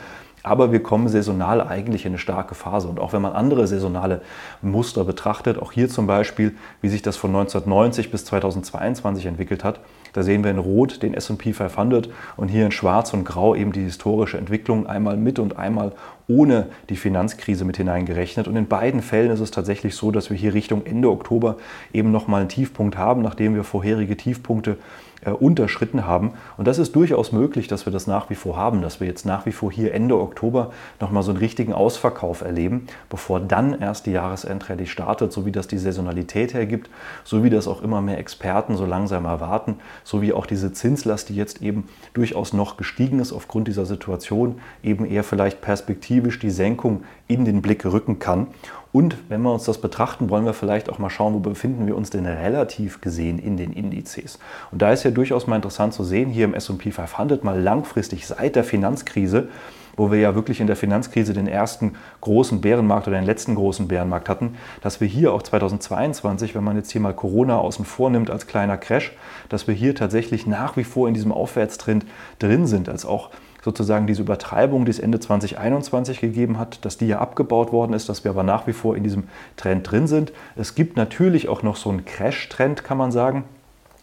Aber 0.44 0.74
wir 0.74 0.84
kommen 0.84 1.08
saisonal 1.08 1.62
eigentlich 1.62 2.06
in 2.06 2.12
eine 2.12 2.18
starke 2.18 2.54
Phase. 2.54 2.90
Und 2.90 3.00
auch 3.00 3.14
wenn 3.14 3.22
man 3.22 3.32
andere 3.32 3.66
saisonale 3.66 4.22
Muster 4.62 5.06
betrachtet, 5.06 5.58
auch 5.58 5.72
hier 5.72 5.88
zum 5.88 6.06
Beispiel, 6.06 6.54
wie 6.82 6.90
sich 6.90 7.02
das 7.02 7.16
von 7.16 7.30
1990 7.30 8.12
bis 8.12 8.26
2022 8.26 9.26
entwickelt 9.26 9.64
hat, 9.64 9.80
da 10.12 10.22
sehen 10.22 10.44
wir 10.44 10.52
in 10.52 10.60
Rot 10.60 11.02
den 11.02 11.14
SP 11.16 11.56
500 11.56 12.10
und 12.36 12.50
hier 12.50 12.66
in 12.66 12.72
Schwarz 12.72 13.14
und 13.14 13.24
Grau 13.24 13.56
eben 13.56 13.72
die 13.72 13.84
historische 13.84 14.38
Entwicklung, 14.38 14.86
einmal 14.86 15.16
mit 15.16 15.40
und 15.40 15.58
einmal 15.58 15.94
ohne 16.28 16.68
die 16.90 16.98
Finanzkrise 16.98 17.66
mit 17.66 17.78
hineingerechnet. 17.78 18.48
Und 18.48 18.58
in 18.58 18.68
beiden 18.68 19.02
Fällen 19.02 19.32
ist 19.32 19.40
es 19.40 19.50
tatsächlich 19.50 19.96
so, 19.96 20.12
dass 20.12 20.30
wir 20.30 20.38
hier 20.38 20.54
Richtung 20.54 20.86
Ende 20.86 21.10
Oktober 21.10 21.58
eben 21.94 22.12
nochmal 22.12 22.42
einen 22.42 22.50
Tiefpunkt 22.50 22.98
haben, 22.98 23.22
nachdem 23.22 23.56
wir 23.56 23.64
vorherige 23.64 24.18
Tiefpunkte 24.18 24.78
äh, 25.26 25.32
unterschritten 25.32 26.06
haben. 26.06 26.34
Und 26.58 26.68
das 26.68 26.80
ist 26.80 26.96
durchaus 26.96 27.32
möglich, 27.32 27.68
dass 27.68 27.86
wir 27.86 27.94
das 27.94 28.08
nach 28.08 28.30
wie 28.30 28.36
vor 28.36 28.58
haben, 28.58 28.82
dass 28.82 29.00
wir 29.00 29.08
jetzt 29.08 29.26
nach 29.26 29.46
wie 29.46 29.52
vor 29.52 29.72
hier 29.72 29.94
Ende 29.94 30.20
Oktober 30.20 30.72
nochmal 31.00 31.24
so 31.24 31.32
einen 31.32 31.40
richtigen 31.40 31.74
Ausverkauf 31.74 32.42
erleben, 32.42 32.88
bevor 33.10 33.40
dann 33.40 33.80
erst 33.80 34.06
die 34.06 34.12
Jahresendrallye 34.12 34.86
startet, 34.86 35.32
so 35.32 35.46
wie 35.46 35.52
das 35.52 35.68
die 35.68 35.78
Saisonalität 35.78 36.54
hergibt, 36.54 36.90
so 37.24 37.44
wie 37.44 37.50
das 37.50 37.68
auch 37.68 37.82
immer 37.82 38.02
mehr 38.02 38.18
Experten 38.18 38.76
so 38.76 38.86
langsam 38.86 39.26
erwarten, 39.26 39.78
so 40.04 40.22
wie 40.22 40.34
auch 40.34 40.46
diese 40.46 40.74
Zinslast, 40.74 41.30
die 41.30 41.36
jetzt 41.36 41.62
eben 41.62 41.88
durchaus 42.14 42.54
noch 42.54 42.78
gestiegen 42.78 43.20
ist 43.20 43.34
aufgrund 43.34 43.68
dieser 43.68 43.86
Situation, 43.86 44.60
eben 44.84 45.06
eher 45.06 45.24
vielleicht 45.24 45.62
perspektivisch 45.62 46.40
die 46.40 46.52
Senkung 46.52 47.04
in 47.34 47.46
den 47.46 47.62
Blick 47.62 47.86
rücken 47.86 48.20
kann. 48.20 48.48
Und 48.94 49.18
wenn 49.28 49.42
wir 49.42 49.52
uns 49.52 49.64
das 49.64 49.80
betrachten, 49.82 50.30
wollen 50.30 50.46
wir 50.46 50.54
vielleicht 50.54 50.88
auch 50.88 51.00
mal 51.00 51.10
schauen, 51.10 51.34
wo 51.34 51.40
befinden 51.40 51.88
wir 51.88 51.98
uns 51.98 52.12
denn 52.12 52.28
relativ 52.28 53.02
gesehen 53.02 53.40
in 53.40 53.58
den 53.58 53.74
Indizes. 53.74 54.38
Und 54.72 54.84
da 54.84 54.92
ist 54.92 55.04
ja 55.04 55.10
durchaus 55.10 55.48
mal 55.48 55.56
interessant 55.56 55.94
zu 55.94 56.04
sehen, 56.04 56.30
hier 56.30 56.46
im 56.46 56.54
SP 56.54 56.94
500 56.94 57.44
mal 57.44 57.60
langfristig 57.60 58.28
seit 58.28 58.56
der 58.56 58.64
Finanzkrise, 58.64 59.50
wo 59.96 60.12
wir 60.12 60.20
ja 60.20 60.36
wirklich 60.36 60.60
in 60.60 60.68
der 60.68 60.76
Finanzkrise 60.76 61.34
den 61.34 61.48
ersten 61.48 61.94
großen 62.22 62.62
Bärenmarkt 62.62 63.08
oder 63.08 63.18
den 63.18 63.26
letzten 63.26 63.56
großen 63.56 63.88
Bärenmarkt 63.88 64.30
hatten, 64.30 64.56
dass 64.82 65.02
wir 65.02 65.08
hier 65.08 65.34
auch 65.34 65.42
2022, 65.42 66.56
wenn 66.56 66.64
man 66.64 66.76
jetzt 66.76 66.92
hier 66.92 67.02
mal 67.02 67.14
Corona 67.14 67.58
außen 67.58 67.86
vor 67.86 68.10
nimmt 68.10 68.30
als 68.30 68.48
kleiner 68.48 68.78
Crash, 68.78 69.14
dass 69.50 69.68
wir 69.68 69.74
hier 69.74 69.96
tatsächlich 69.96 70.48
nach 70.48 70.78
wie 70.78 70.84
vor 70.84 71.08
in 71.08 71.14
diesem 71.14 71.32
Aufwärtstrend 71.32 72.06
drin 72.40 72.68
sind, 72.68 72.90
als 72.90 73.06
auch 73.06 73.30
sozusagen 73.64 74.08
diese 74.08 74.22
Übertreibung, 74.22 74.86
die 74.86 74.92
es 74.92 75.00
Ende 75.00 75.20
2021 75.20 76.20
gegeben 76.20 76.60
hat, 76.60 76.84
dass 76.86 76.98
die 76.98 77.08
ja 77.08 77.20
abgebaut 77.20 77.72
worden 77.72 77.94
ist, 77.94 78.10
dass 78.10 78.24
wir 78.24 78.32
aber 78.32 78.44
nach 78.44 78.68
wie 78.68 78.74
vor 78.74 78.96
in 78.96 79.04
diesem 79.04 79.24
Trend 79.56 79.90
drin 79.90 80.08
sind. 80.08 80.34
Es 80.56 80.76
gibt 80.76 80.98
natürlich 80.98 81.48
auch 81.48 81.64
noch 81.64 81.78
so 81.78 81.90
einen 81.90 82.06
Crash-Trend, 82.06 82.84
kann 82.84 82.98
man 82.98 83.12
sagen 83.12 83.46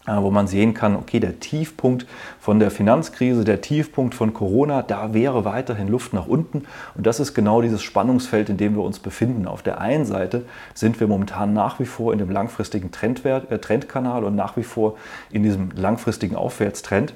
äh, 0.06 0.22
wo 0.22 0.30
man 0.30 0.46
sehen 0.46 0.72
kann, 0.72 0.96
okay, 0.96 1.20
der 1.20 1.40
Tiefpunkt 1.40 2.06
von 2.40 2.58
der 2.58 2.70
Finanzkrise, 2.70 3.44
der 3.44 3.60
Tiefpunkt 3.60 4.14
von 4.14 4.32
Corona, 4.32 4.82
da 4.82 5.12
wäre 5.12 5.44
weiterhin 5.44 5.88
Luft 5.88 6.14
nach 6.14 6.26
unten. 6.26 6.64
Und 6.94 7.06
das 7.06 7.20
ist 7.20 7.34
genau 7.34 7.60
dieses 7.60 7.82
Spannungsfeld, 7.82 8.48
in 8.48 8.56
dem 8.56 8.74
wir 8.76 8.82
uns 8.82 8.98
befinden. 8.98 9.46
Auf 9.46 9.62
der 9.62 9.80
einen 9.80 10.06
Seite 10.06 10.46
sind 10.72 11.00
wir 11.00 11.06
momentan 11.06 11.52
nach 11.52 11.80
wie 11.80 11.84
vor 11.84 12.14
in 12.14 12.18
dem 12.18 12.30
langfristigen 12.30 12.90
Trendwert, 12.90 13.50
äh, 13.52 13.58
Trendkanal 13.58 14.24
und 14.24 14.34
nach 14.34 14.56
wie 14.56 14.62
vor 14.62 14.96
in 15.30 15.42
diesem 15.42 15.70
langfristigen 15.76 16.34
Aufwärtstrend. 16.34 17.12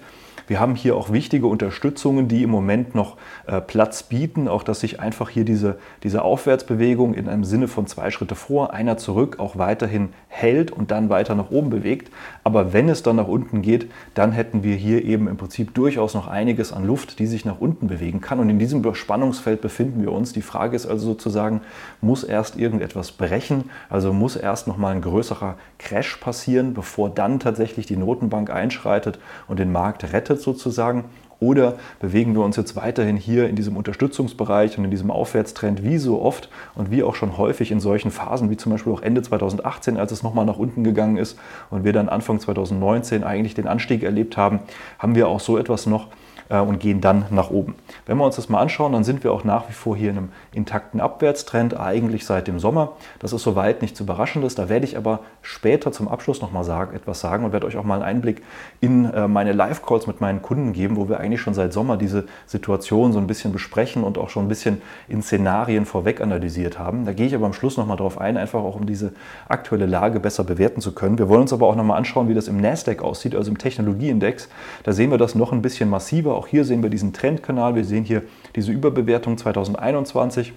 Wir 0.47 0.61
haben 0.61 0.75
hier 0.75 0.97
auch 0.97 1.11
wichtige 1.11 1.47
Unterstützungen, 1.47 2.29
die 2.29 2.43
im 2.43 2.51
Moment 2.51 2.95
noch 2.95 3.17
äh, 3.47 3.61
Platz 3.61 4.03
bieten, 4.03 4.49
auch 4.49 4.63
dass 4.63 4.81
sich 4.81 5.01
einfach 5.01 5.31
hier 5.31 5.45
diese, 5.45 5.79
diese 6.03 6.23
Aufwärtsbewegung 6.23 7.15
in 7.15 7.29
einem 7.29 7.45
Sinne 7.45 7.69
von 7.69 7.87
zwei 7.87 8.11
Schritte 8.11 8.35
vor, 8.35 8.75
einer 8.75 8.97
zurück 8.97 9.39
auch 9.39 9.57
weiterhin 9.57 10.11
hält 10.29 10.71
und 10.71 10.91
dann 10.91 11.09
weiter 11.09 11.35
nach 11.35 11.51
oben 11.51 11.71
bewegt. 11.71 12.13
Aber 12.43 12.73
wenn 12.73 12.89
es 12.89 13.03
dann 13.03 13.17
nach 13.17 13.29
unten 13.29 13.63
geht, 13.63 13.91
dann 14.15 14.33
hätten 14.33 14.63
wir 14.63 14.77
hier 14.77 15.05
eben 15.05 15.29
im 15.29 15.37
Prinzip 15.37 15.75
durchaus 15.75 16.15
noch 16.15 16.27
einiges 16.27 16.73
an 16.73 16.87
Luft, 16.87 17.19
die 17.19 17.27
sich 17.27 17.45
nach 17.45 17.61
unten 17.61 17.87
bewegen 17.87 18.21
kann. 18.21 18.39
Und 18.39 18.51
in 18.51 18.59
diesem 18.59 18.95
Spannungsfeld 18.95 19.61
befinden 19.61 20.03
wir 20.03 20.13
uns. 20.13 20.33
Die 20.33 20.43
Frage 20.43 20.77
ist 20.77 20.87
also 20.87 21.07
sozusagen, 21.07 21.63
muss 22.01 22.25
erst 22.25 22.59
irgendetwas 22.59 23.13
brechen? 23.13 23.71
Also 23.89 24.13
muss 24.13 24.37
erst 24.37 24.67
noch 24.67 24.77
mal 24.77 24.95
ein 24.95 25.01
größerer 25.01 25.57
Crash 25.79 26.17
passieren, 26.17 26.75
bevor 26.75 27.09
dann 27.11 27.41
tatsächlich 27.41 27.87
die 27.87 27.97
Notenbank 27.97 28.51
einschreitet 28.51 29.19
und 29.49 29.59
den 29.59 29.73
Markt 29.73 30.13
rettet? 30.13 30.34
Gerettet 30.35 30.43
sozusagen? 30.43 31.05
Oder 31.41 31.75
bewegen 32.00 32.35
wir 32.35 32.43
uns 32.43 32.57
jetzt 32.57 32.76
weiterhin 32.76 33.17
hier 33.17 33.49
in 33.49 33.57
diesem 33.57 33.76
Unterstützungsbereich 33.76 34.79
und 34.79 34.85
in 34.85 34.91
diesem 34.91 35.11
Aufwärtstrend 35.11 35.83
wie 35.83 35.99
so 35.99 36.23
oft 36.23 36.49
und 36.75 36.91
wie 36.91 37.03
auch 37.03 37.17
schon 37.17 37.37
häufig 37.37 37.71
in 37.71 37.81
solchen 37.81 38.11
Phasen, 38.11 38.50
wie 38.50 38.57
zum 38.57 38.73
Beispiel 38.73 38.93
auch 38.93 39.03
Ende 39.03 39.21
2018, 39.21 39.99
als 39.99 40.12
es 40.12 40.23
nochmal 40.23 40.47
nach 40.47 40.59
unten 40.59 40.85
gegangen 40.85 41.17
ist 41.17 41.38
und 41.71 41.85
wir 41.85 41.93
dann 41.93 42.09
Anfang 42.09 42.41
2019 42.41 43.25
eigentlich 43.25 43.55
den 43.55 43.67
Anstieg 43.67 44.05
erlebt 44.05 44.37
haben, 44.37 44.61
haben 44.99 45.17
wir 45.17 45.29
auch 45.29 45.41
so 45.41 45.59
etwas 45.59 45.87
noch 45.87 46.09
und 46.49 46.79
gehen 46.79 47.01
dann 47.01 47.25
nach 47.31 47.51
oben. 47.51 47.75
Wenn 48.07 48.19
wir 48.19 48.25
uns 48.25 48.37
das 48.37 48.49
mal 48.49 48.61
anschauen, 48.61 48.93
dann 48.93 49.05
sind 49.05 49.25
wir 49.25 49.33
auch 49.33 49.45
nach 49.45 49.69
wie 49.69 49.73
vor 49.73 49.97
hier 49.97 50.11
in 50.11 50.19
einem 50.19 50.29
intakten 50.53 51.01
Abwärtstrend, 51.01 51.79
eigentlich 51.79 52.27
seit 52.27 52.49
dem 52.49 52.59
Sommer. 52.59 52.93
Das 53.19 53.33
ist 53.33 53.43
soweit 53.43 53.83
nichts 53.83 54.01
Überraschendes. 54.01 54.55
Da 54.55 54.69
werde 54.69 54.85
ich 54.85 54.97
aber 54.97 55.21
später 55.43 55.93
zum 55.93 56.09
Abschluss 56.09 56.41
nochmal 56.41 56.65
sagen, 56.65 56.95
etwas 56.95 57.21
sagen 57.21 57.45
und 57.45 57.53
werde 57.53 57.67
euch 57.67 57.77
auch 57.77 57.85
mal 57.85 57.95
einen 57.95 58.03
Einblick 58.03 58.43
in 58.81 59.07
äh, 59.07 59.29
meine 59.29 59.53
Live-Calls 59.53 60.07
mit 60.07 60.21
meinen 60.21 60.43
Kunden 60.43 60.73
geben, 60.73 60.97
wo 60.97 61.09
wir 61.09 61.21
eigentlich 61.21 61.41
schon 61.41 61.55
seit 61.55 61.73
Sommer 61.73 61.97
diese 61.97 62.25
Situation 62.47 63.13
so 63.13 63.19
ein 63.19 63.27
bisschen 63.27 63.53
besprechen 63.53 64.05
und 64.05 64.19
auch 64.19 64.29
schon 64.29 64.45
ein 64.45 64.49
bisschen 64.49 64.83
in 65.09 65.23
Szenarien 65.23 65.87
vorweg 65.87 66.21
analysiert 66.21 66.79
haben. 66.79 67.05
Da 67.05 67.13
gehe 67.13 67.27
ich 67.27 67.35
aber 67.35 67.47
am 67.47 67.53
Schluss 67.53 67.77
nochmal 67.77 67.97
drauf 67.97 68.21
ein, 68.21 68.37
einfach 68.37 68.61
auch 68.61 68.77
um 68.77 68.87
diese 68.87 69.13
aktuelle 69.49 69.87
Lage 69.87 70.21
besser 70.21 70.45
bewerten 70.45 70.81
zu 70.81 70.93
können. 70.93 71.19
Wir 71.19 71.29
wollen 71.29 71.43
uns 71.43 71.53
aber 71.53 71.67
auch 71.67 71.77
nochmal 71.77 71.99
anschauen, 71.99 72.29
wie 72.29 72.35
das 72.35 72.49
im 72.49 72.59
Nasdaq 72.59 73.03
aussieht, 73.03 73.35
also 73.35 73.51
im 73.51 73.59
Technologieindex. 73.59 74.49
Da 74.83 74.93
sehen 74.93 75.11
wir 75.11 75.19
das 75.19 75.35
noch 75.35 75.53
ein 75.53 75.63
bisschen 75.63 75.89
massiver 75.89 76.34
auch 76.35 76.47
hier 76.47 76.64
sehen 76.64 76.83
wir 76.83 76.91
diesen 76.91 77.12
Trendkanal. 77.12 77.75
Wir 77.75 77.85
sehen 77.85 78.05
hier 78.05 78.23
diese 78.55 78.73
Überbewertung 78.73 79.38
2021 79.38 80.53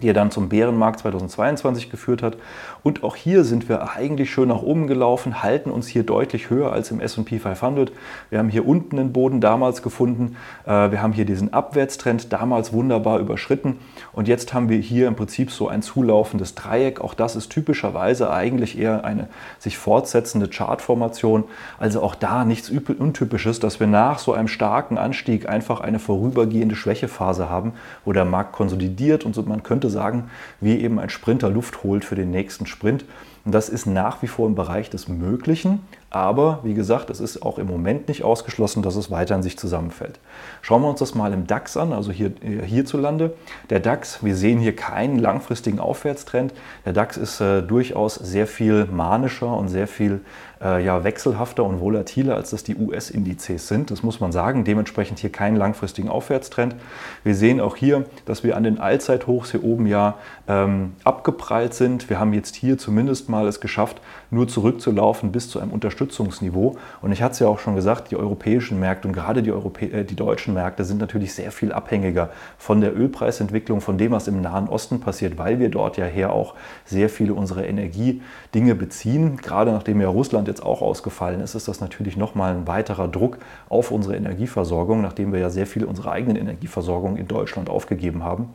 die 0.00 0.08
er 0.08 0.14
dann 0.14 0.30
zum 0.30 0.48
Bärenmarkt 0.48 1.00
2022 1.00 1.90
geführt 1.90 2.22
hat. 2.22 2.36
Und 2.82 3.04
auch 3.04 3.16
hier 3.16 3.44
sind 3.44 3.68
wir 3.68 3.90
eigentlich 3.94 4.30
schön 4.30 4.48
nach 4.48 4.62
oben 4.62 4.86
gelaufen, 4.86 5.42
halten 5.42 5.70
uns 5.70 5.86
hier 5.86 6.02
deutlich 6.02 6.50
höher 6.50 6.72
als 6.72 6.90
im 6.90 7.00
SP 7.04 7.38
500. 7.38 7.92
Wir 8.30 8.38
haben 8.38 8.48
hier 8.48 8.66
unten 8.66 8.96
den 8.96 9.12
Boden 9.12 9.40
damals 9.40 9.82
gefunden. 9.82 10.36
Äh, 10.64 10.90
wir 10.90 11.02
haben 11.02 11.12
hier 11.12 11.24
diesen 11.24 11.52
Abwärtstrend 11.52 12.32
damals 12.32 12.72
wunderbar 12.72 13.18
überschritten. 13.18 13.78
Und 14.12 14.28
jetzt 14.28 14.54
haben 14.54 14.68
wir 14.68 14.78
hier 14.78 15.08
im 15.08 15.16
Prinzip 15.16 15.50
so 15.50 15.68
ein 15.68 15.82
zulaufendes 15.82 16.54
Dreieck. 16.54 17.00
Auch 17.00 17.14
das 17.14 17.36
ist 17.36 17.50
typischerweise 17.50 18.30
eigentlich 18.30 18.78
eher 18.78 19.04
eine 19.04 19.28
sich 19.58 19.76
fortsetzende 19.76 20.48
Chartformation. 20.48 21.44
Also 21.78 22.02
auch 22.02 22.14
da 22.14 22.44
nichts 22.44 22.70
Untypisches, 22.70 23.60
dass 23.60 23.80
wir 23.80 23.86
nach 23.86 24.18
so 24.18 24.32
einem 24.32 24.48
starken 24.48 24.98
Anstieg 24.98 25.48
einfach 25.48 25.80
eine 25.80 25.98
vorübergehende 25.98 26.76
Schwächephase 26.76 27.50
haben, 27.50 27.72
wo 28.04 28.12
der 28.12 28.24
Markt 28.24 28.52
konsolidiert 28.52 29.24
und 29.24 29.36
man 29.46 29.62
könnte 29.62 29.89
sagen, 29.90 30.30
wie 30.60 30.80
eben 30.80 30.98
ein 30.98 31.10
Sprinter 31.10 31.50
Luft 31.50 31.82
holt 31.82 32.04
für 32.04 32.16
den 32.16 32.30
nächsten 32.30 32.66
Sprint. 32.66 33.04
Und 33.44 33.52
das 33.52 33.68
ist 33.68 33.86
nach 33.86 34.22
wie 34.22 34.26
vor 34.26 34.46
im 34.46 34.54
Bereich 34.54 34.90
des 34.90 35.08
Möglichen. 35.08 35.80
Aber 36.12 36.58
wie 36.64 36.74
gesagt, 36.74 37.08
es 37.08 37.20
ist 37.20 37.42
auch 37.42 37.58
im 37.58 37.68
Moment 37.68 38.08
nicht 38.08 38.24
ausgeschlossen, 38.24 38.82
dass 38.82 38.96
es 38.96 39.12
weiter 39.12 39.36
in 39.36 39.44
sich 39.44 39.56
zusammenfällt. 39.56 40.18
Schauen 40.60 40.82
wir 40.82 40.88
uns 40.88 40.98
das 40.98 41.14
mal 41.14 41.32
im 41.32 41.46
DAX 41.46 41.76
an, 41.76 41.92
also 41.92 42.10
hier, 42.10 42.32
hierzulande. 42.64 43.34
Der 43.70 43.78
DAX, 43.78 44.24
wir 44.24 44.34
sehen 44.34 44.58
hier 44.58 44.74
keinen 44.74 45.20
langfristigen 45.20 45.78
Aufwärtstrend. 45.78 46.52
Der 46.84 46.92
DAX 46.92 47.16
ist 47.16 47.40
äh, 47.40 47.62
durchaus 47.62 48.16
sehr 48.16 48.48
viel 48.48 48.86
manischer 48.86 49.56
und 49.56 49.68
sehr 49.68 49.86
viel 49.86 50.20
äh, 50.60 50.84
ja, 50.84 51.04
wechselhafter 51.04 51.64
und 51.64 51.80
volatiler, 51.80 52.34
als 52.34 52.50
das 52.50 52.64
die 52.64 52.76
US-Indizes 52.76 53.68
sind. 53.68 53.90
Das 53.90 54.02
muss 54.02 54.20
man 54.20 54.32
sagen. 54.32 54.64
Dementsprechend 54.64 55.20
hier 55.20 55.30
keinen 55.30 55.56
langfristigen 55.56 56.08
Aufwärtstrend. 56.08 56.74
Wir 57.22 57.34
sehen 57.34 57.60
auch 57.60 57.76
hier, 57.76 58.04
dass 58.24 58.44
wir 58.44 58.56
an 58.56 58.64
den 58.64 58.78
Allzeithochs 58.78 59.52
hier 59.52 59.64
oben 59.64 59.86
ja 59.86 60.16
ähm, 60.50 60.94
abgeprallt 61.04 61.74
sind. 61.74 62.10
Wir 62.10 62.18
haben 62.18 62.32
jetzt 62.32 62.56
hier 62.56 62.76
zumindest 62.76 63.28
mal 63.28 63.46
es 63.46 63.60
geschafft, 63.60 64.00
nur 64.30 64.48
zurückzulaufen 64.48 65.30
bis 65.30 65.48
zu 65.48 65.60
einem 65.60 65.70
Unterstützungsniveau. 65.70 66.76
Und 67.02 67.12
ich 67.12 67.22
hatte 67.22 67.34
es 67.34 67.38
ja 67.38 67.46
auch 67.46 67.60
schon 67.60 67.76
gesagt, 67.76 68.10
die 68.10 68.16
europäischen 68.16 68.80
Märkte 68.80 69.06
und 69.06 69.14
gerade 69.14 69.44
die, 69.44 69.52
Europä 69.52 69.86
äh, 69.86 70.04
die 70.04 70.16
deutschen 70.16 70.54
Märkte 70.54 70.84
sind 70.84 70.98
natürlich 70.98 71.34
sehr 71.34 71.52
viel 71.52 71.72
abhängiger 71.72 72.30
von 72.58 72.80
der 72.80 72.96
Ölpreisentwicklung, 72.96 73.80
von 73.80 73.96
dem, 73.96 74.10
was 74.10 74.26
im 74.26 74.40
Nahen 74.40 74.68
Osten 74.68 75.00
passiert, 75.00 75.38
weil 75.38 75.60
wir 75.60 75.68
dort 75.68 75.96
ja 75.96 76.04
her 76.04 76.32
auch 76.32 76.54
sehr 76.84 77.08
viele 77.08 77.34
unserer 77.34 77.64
Energiedinge 77.64 78.74
beziehen. 78.74 79.36
Gerade 79.36 79.70
nachdem 79.70 80.00
ja 80.00 80.08
Russland 80.08 80.48
jetzt 80.48 80.64
auch 80.64 80.82
ausgefallen 80.82 81.40
ist, 81.40 81.54
ist 81.54 81.68
das 81.68 81.80
natürlich 81.80 82.16
nochmal 82.16 82.54
ein 82.54 82.66
weiterer 82.66 83.06
Druck 83.06 83.38
auf 83.68 83.92
unsere 83.92 84.16
Energieversorgung, 84.16 85.00
nachdem 85.00 85.32
wir 85.32 85.38
ja 85.38 85.50
sehr 85.50 85.66
viel 85.66 85.84
unserer 85.84 86.10
eigenen 86.10 86.36
Energieversorgung 86.36 87.16
in 87.16 87.28
Deutschland 87.28 87.70
aufgegeben 87.70 88.24
haben. 88.24 88.48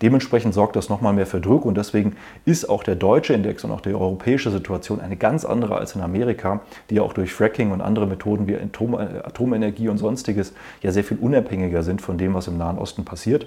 Dementsprechend 0.00 0.54
sorgt 0.54 0.76
das 0.76 0.88
nochmal 0.88 1.12
mehr 1.12 1.26
für 1.26 1.39
Druck 1.40 1.64
und 1.64 1.76
deswegen 1.76 2.16
ist 2.44 2.68
auch 2.68 2.82
der 2.82 2.96
deutsche 2.96 3.34
Index 3.34 3.64
und 3.64 3.70
auch 3.70 3.80
die 3.80 3.94
europäische 3.94 4.50
Situation 4.50 5.00
eine 5.00 5.16
ganz 5.16 5.44
andere 5.44 5.76
als 5.76 5.94
in 5.94 6.00
Amerika, 6.00 6.60
die 6.88 6.96
ja 6.96 7.02
auch 7.02 7.12
durch 7.12 7.32
Fracking 7.32 7.72
und 7.72 7.80
andere 7.80 8.06
Methoden 8.06 8.46
wie 8.46 8.56
Atom 8.56 8.94
Atomenergie 8.94 9.88
und 9.88 9.98
sonstiges 9.98 10.52
ja 10.82 10.92
sehr 10.92 11.04
viel 11.04 11.18
unabhängiger 11.18 11.82
sind 11.82 12.02
von 12.02 12.18
dem, 12.18 12.34
was 12.34 12.48
im 12.48 12.58
Nahen 12.58 12.78
Osten 12.78 13.04
passiert. 13.04 13.46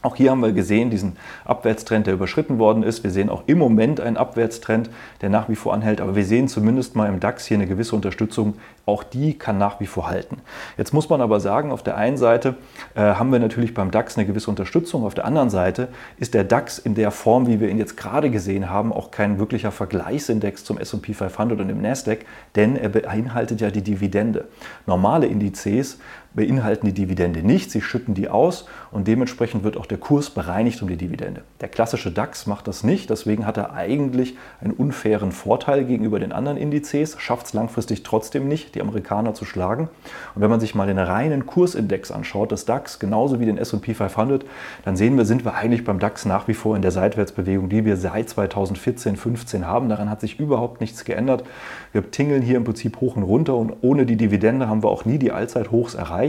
Auch 0.00 0.14
hier 0.14 0.30
haben 0.30 0.40
wir 0.40 0.52
gesehen, 0.52 0.90
diesen 0.90 1.16
Abwärtstrend, 1.44 2.06
der 2.06 2.14
überschritten 2.14 2.60
worden 2.60 2.84
ist. 2.84 3.02
Wir 3.02 3.10
sehen 3.10 3.28
auch 3.28 3.42
im 3.46 3.58
Moment 3.58 4.00
einen 4.00 4.16
Abwärtstrend, 4.16 4.90
der 5.22 5.28
nach 5.28 5.48
wie 5.48 5.56
vor 5.56 5.74
anhält. 5.74 6.00
Aber 6.00 6.14
wir 6.14 6.24
sehen 6.24 6.46
zumindest 6.46 6.94
mal 6.94 7.08
im 7.08 7.18
DAX 7.18 7.46
hier 7.46 7.56
eine 7.56 7.66
gewisse 7.66 7.96
Unterstützung. 7.96 8.54
Auch 8.86 9.02
die 9.02 9.36
kann 9.36 9.58
nach 9.58 9.80
wie 9.80 9.86
vor 9.86 10.08
halten. 10.08 10.38
Jetzt 10.76 10.94
muss 10.94 11.08
man 11.08 11.20
aber 11.20 11.40
sagen, 11.40 11.72
auf 11.72 11.82
der 11.82 11.96
einen 11.96 12.16
Seite 12.16 12.54
äh, 12.94 13.00
haben 13.00 13.32
wir 13.32 13.40
natürlich 13.40 13.74
beim 13.74 13.90
DAX 13.90 14.16
eine 14.16 14.24
gewisse 14.24 14.48
Unterstützung. 14.50 15.04
Auf 15.04 15.14
der 15.14 15.24
anderen 15.24 15.50
Seite 15.50 15.88
ist 16.18 16.32
der 16.32 16.44
DAX 16.44 16.78
in 16.78 16.94
der 16.94 17.10
Form, 17.10 17.48
wie 17.48 17.58
wir 17.58 17.68
ihn 17.68 17.78
jetzt 17.78 17.96
gerade 17.96 18.30
gesehen 18.30 18.70
haben, 18.70 18.92
auch 18.92 19.10
kein 19.10 19.40
wirklicher 19.40 19.72
Vergleichsindex 19.72 20.62
zum 20.62 20.78
S&P 20.78 21.12
500 21.12 21.58
und 21.58 21.66
dem 21.66 21.82
Nasdaq, 21.82 22.20
denn 22.54 22.76
er 22.76 22.88
beinhaltet 22.88 23.60
ja 23.60 23.72
die 23.72 23.82
Dividende. 23.82 24.46
Normale 24.86 25.26
Indizes 25.26 25.98
beinhalten 26.38 26.86
die 26.86 26.92
Dividende 26.92 27.42
nicht, 27.42 27.72
sie 27.72 27.82
schütten 27.82 28.14
die 28.14 28.28
aus 28.28 28.66
und 28.92 29.08
dementsprechend 29.08 29.64
wird 29.64 29.76
auch 29.76 29.86
der 29.86 29.98
Kurs 29.98 30.30
bereinigt 30.30 30.80
um 30.82 30.88
die 30.88 30.96
Dividende. 30.96 31.42
Der 31.60 31.68
klassische 31.68 32.12
DAX 32.12 32.46
macht 32.46 32.68
das 32.68 32.84
nicht, 32.84 33.10
deswegen 33.10 33.44
hat 33.44 33.56
er 33.56 33.72
eigentlich 33.72 34.36
einen 34.60 34.72
unfairen 34.72 35.32
Vorteil 35.32 35.84
gegenüber 35.84 36.20
den 36.20 36.30
anderen 36.30 36.56
Indizes, 36.56 37.16
schafft 37.18 37.46
es 37.46 37.54
langfristig 37.54 38.04
trotzdem 38.04 38.46
nicht, 38.46 38.76
die 38.76 38.80
Amerikaner 38.80 39.34
zu 39.34 39.44
schlagen. 39.44 39.88
Und 40.36 40.40
wenn 40.40 40.48
man 40.48 40.60
sich 40.60 40.76
mal 40.76 40.86
den 40.86 41.00
reinen 41.00 41.44
Kursindex 41.44 42.12
anschaut, 42.12 42.52
des 42.52 42.66
DAX, 42.66 43.00
genauso 43.00 43.40
wie 43.40 43.46
den 43.46 43.58
S&P 43.58 43.94
500, 43.94 44.44
dann 44.84 44.96
sehen 44.96 45.16
wir, 45.16 45.24
sind 45.24 45.44
wir 45.44 45.54
eigentlich 45.54 45.82
beim 45.82 45.98
DAX 45.98 46.24
nach 46.24 46.46
wie 46.46 46.54
vor 46.54 46.76
in 46.76 46.82
der 46.82 46.92
Seitwärtsbewegung, 46.92 47.68
die 47.68 47.84
wir 47.84 47.96
seit 47.96 48.28
2014, 48.28 49.16
15 49.16 49.66
haben. 49.66 49.88
Daran 49.88 50.08
hat 50.08 50.20
sich 50.20 50.38
überhaupt 50.38 50.80
nichts 50.80 51.04
geändert. 51.04 51.42
Wir 51.90 52.08
tingeln 52.12 52.42
hier 52.42 52.58
im 52.58 52.64
Prinzip 52.64 53.00
hoch 53.00 53.16
und 53.16 53.24
runter 53.24 53.56
und 53.56 53.72
ohne 53.80 54.06
die 54.06 54.16
Dividende 54.16 54.68
haben 54.68 54.84
wir 54.84 54.88
auch 54.88 55.04
nie 55.04 55.18
die 55.18 55.32
Allzeithochs 55.32 55.96
erreicht. 55.96 56.27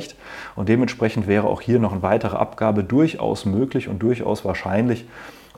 Und 0.56 0.70
dementsprechend 0.70 1.27
wäre 1.27 1.48
auch 1.48 1.62
hier 1.62 1.79
noch 1.79 1.91
eine 1.91 2.01
weitere 2.01 2.38
Abgabe 2.38 2.84
durchaus 2.84 3.46
möglich 3.46 3.88
und 3.88 4.00
durchaus 4.00 4.46
wahrscheinlich. 4.46 5.06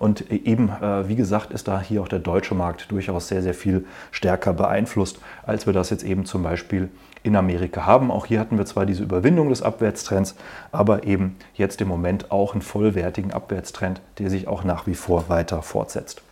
Und 0.02 0.32
eben, 0.32 0.70
äh, 0.70 1.08
wie 1.08 1.16
gesagt, 1.16 1.52
ist 1.52 1.68
da 1.68 1.80
hier 1.80 2.02
auch 2.02 2.08
der 2.08 2.18
deutsche 2.18 2.56
Markt 2.56 2.92
durchaus 2.92 3.28
sehr, 3.28 3.44
sehr 3.44 3.54
viel 3.54 3.86
stärker 4.10 4.52
beeinflusst, 4.52 5.20
als 5.46 5.68
wir 5.68 5.74
das 5.74 5.92
jetzt 5.92 6.04
eben 6.04 6.26
zum 6.26 6.42
Beispiel 6.42 6.90
in 7.22 7.36
Amerika 7.36 7.86
haben. 7.86 8.10
Auch 8.10 8.26
hier 8.26 8.40
hatten 8.40 8.58
wir 8.58 8.66
zwar 8.66 8.88
diese 8.88 9.04
Überwindung 9.04 9.50
des 9.50 9.62
Abwärtstrends, 9.62 10.36
aber 10.72 11.04
eben 11.04 11.36
jetzt 11.54 11.82
im 11.82 11.88
Moment 11.88 12.32
auch 12.32 12.54
einen 12.54 12.64
vollwertigen 12.64 13.32
Abwärtstrend, 13.32 14.02
der 14.18 14.32
sich 14.32 14.48
auch 14.48 14.64
nach 14.64 14.88
wie 14.88 14.96
vor 14.96 15.30
weiter 15.30 15.62
fortsetzt. 15.62 16.24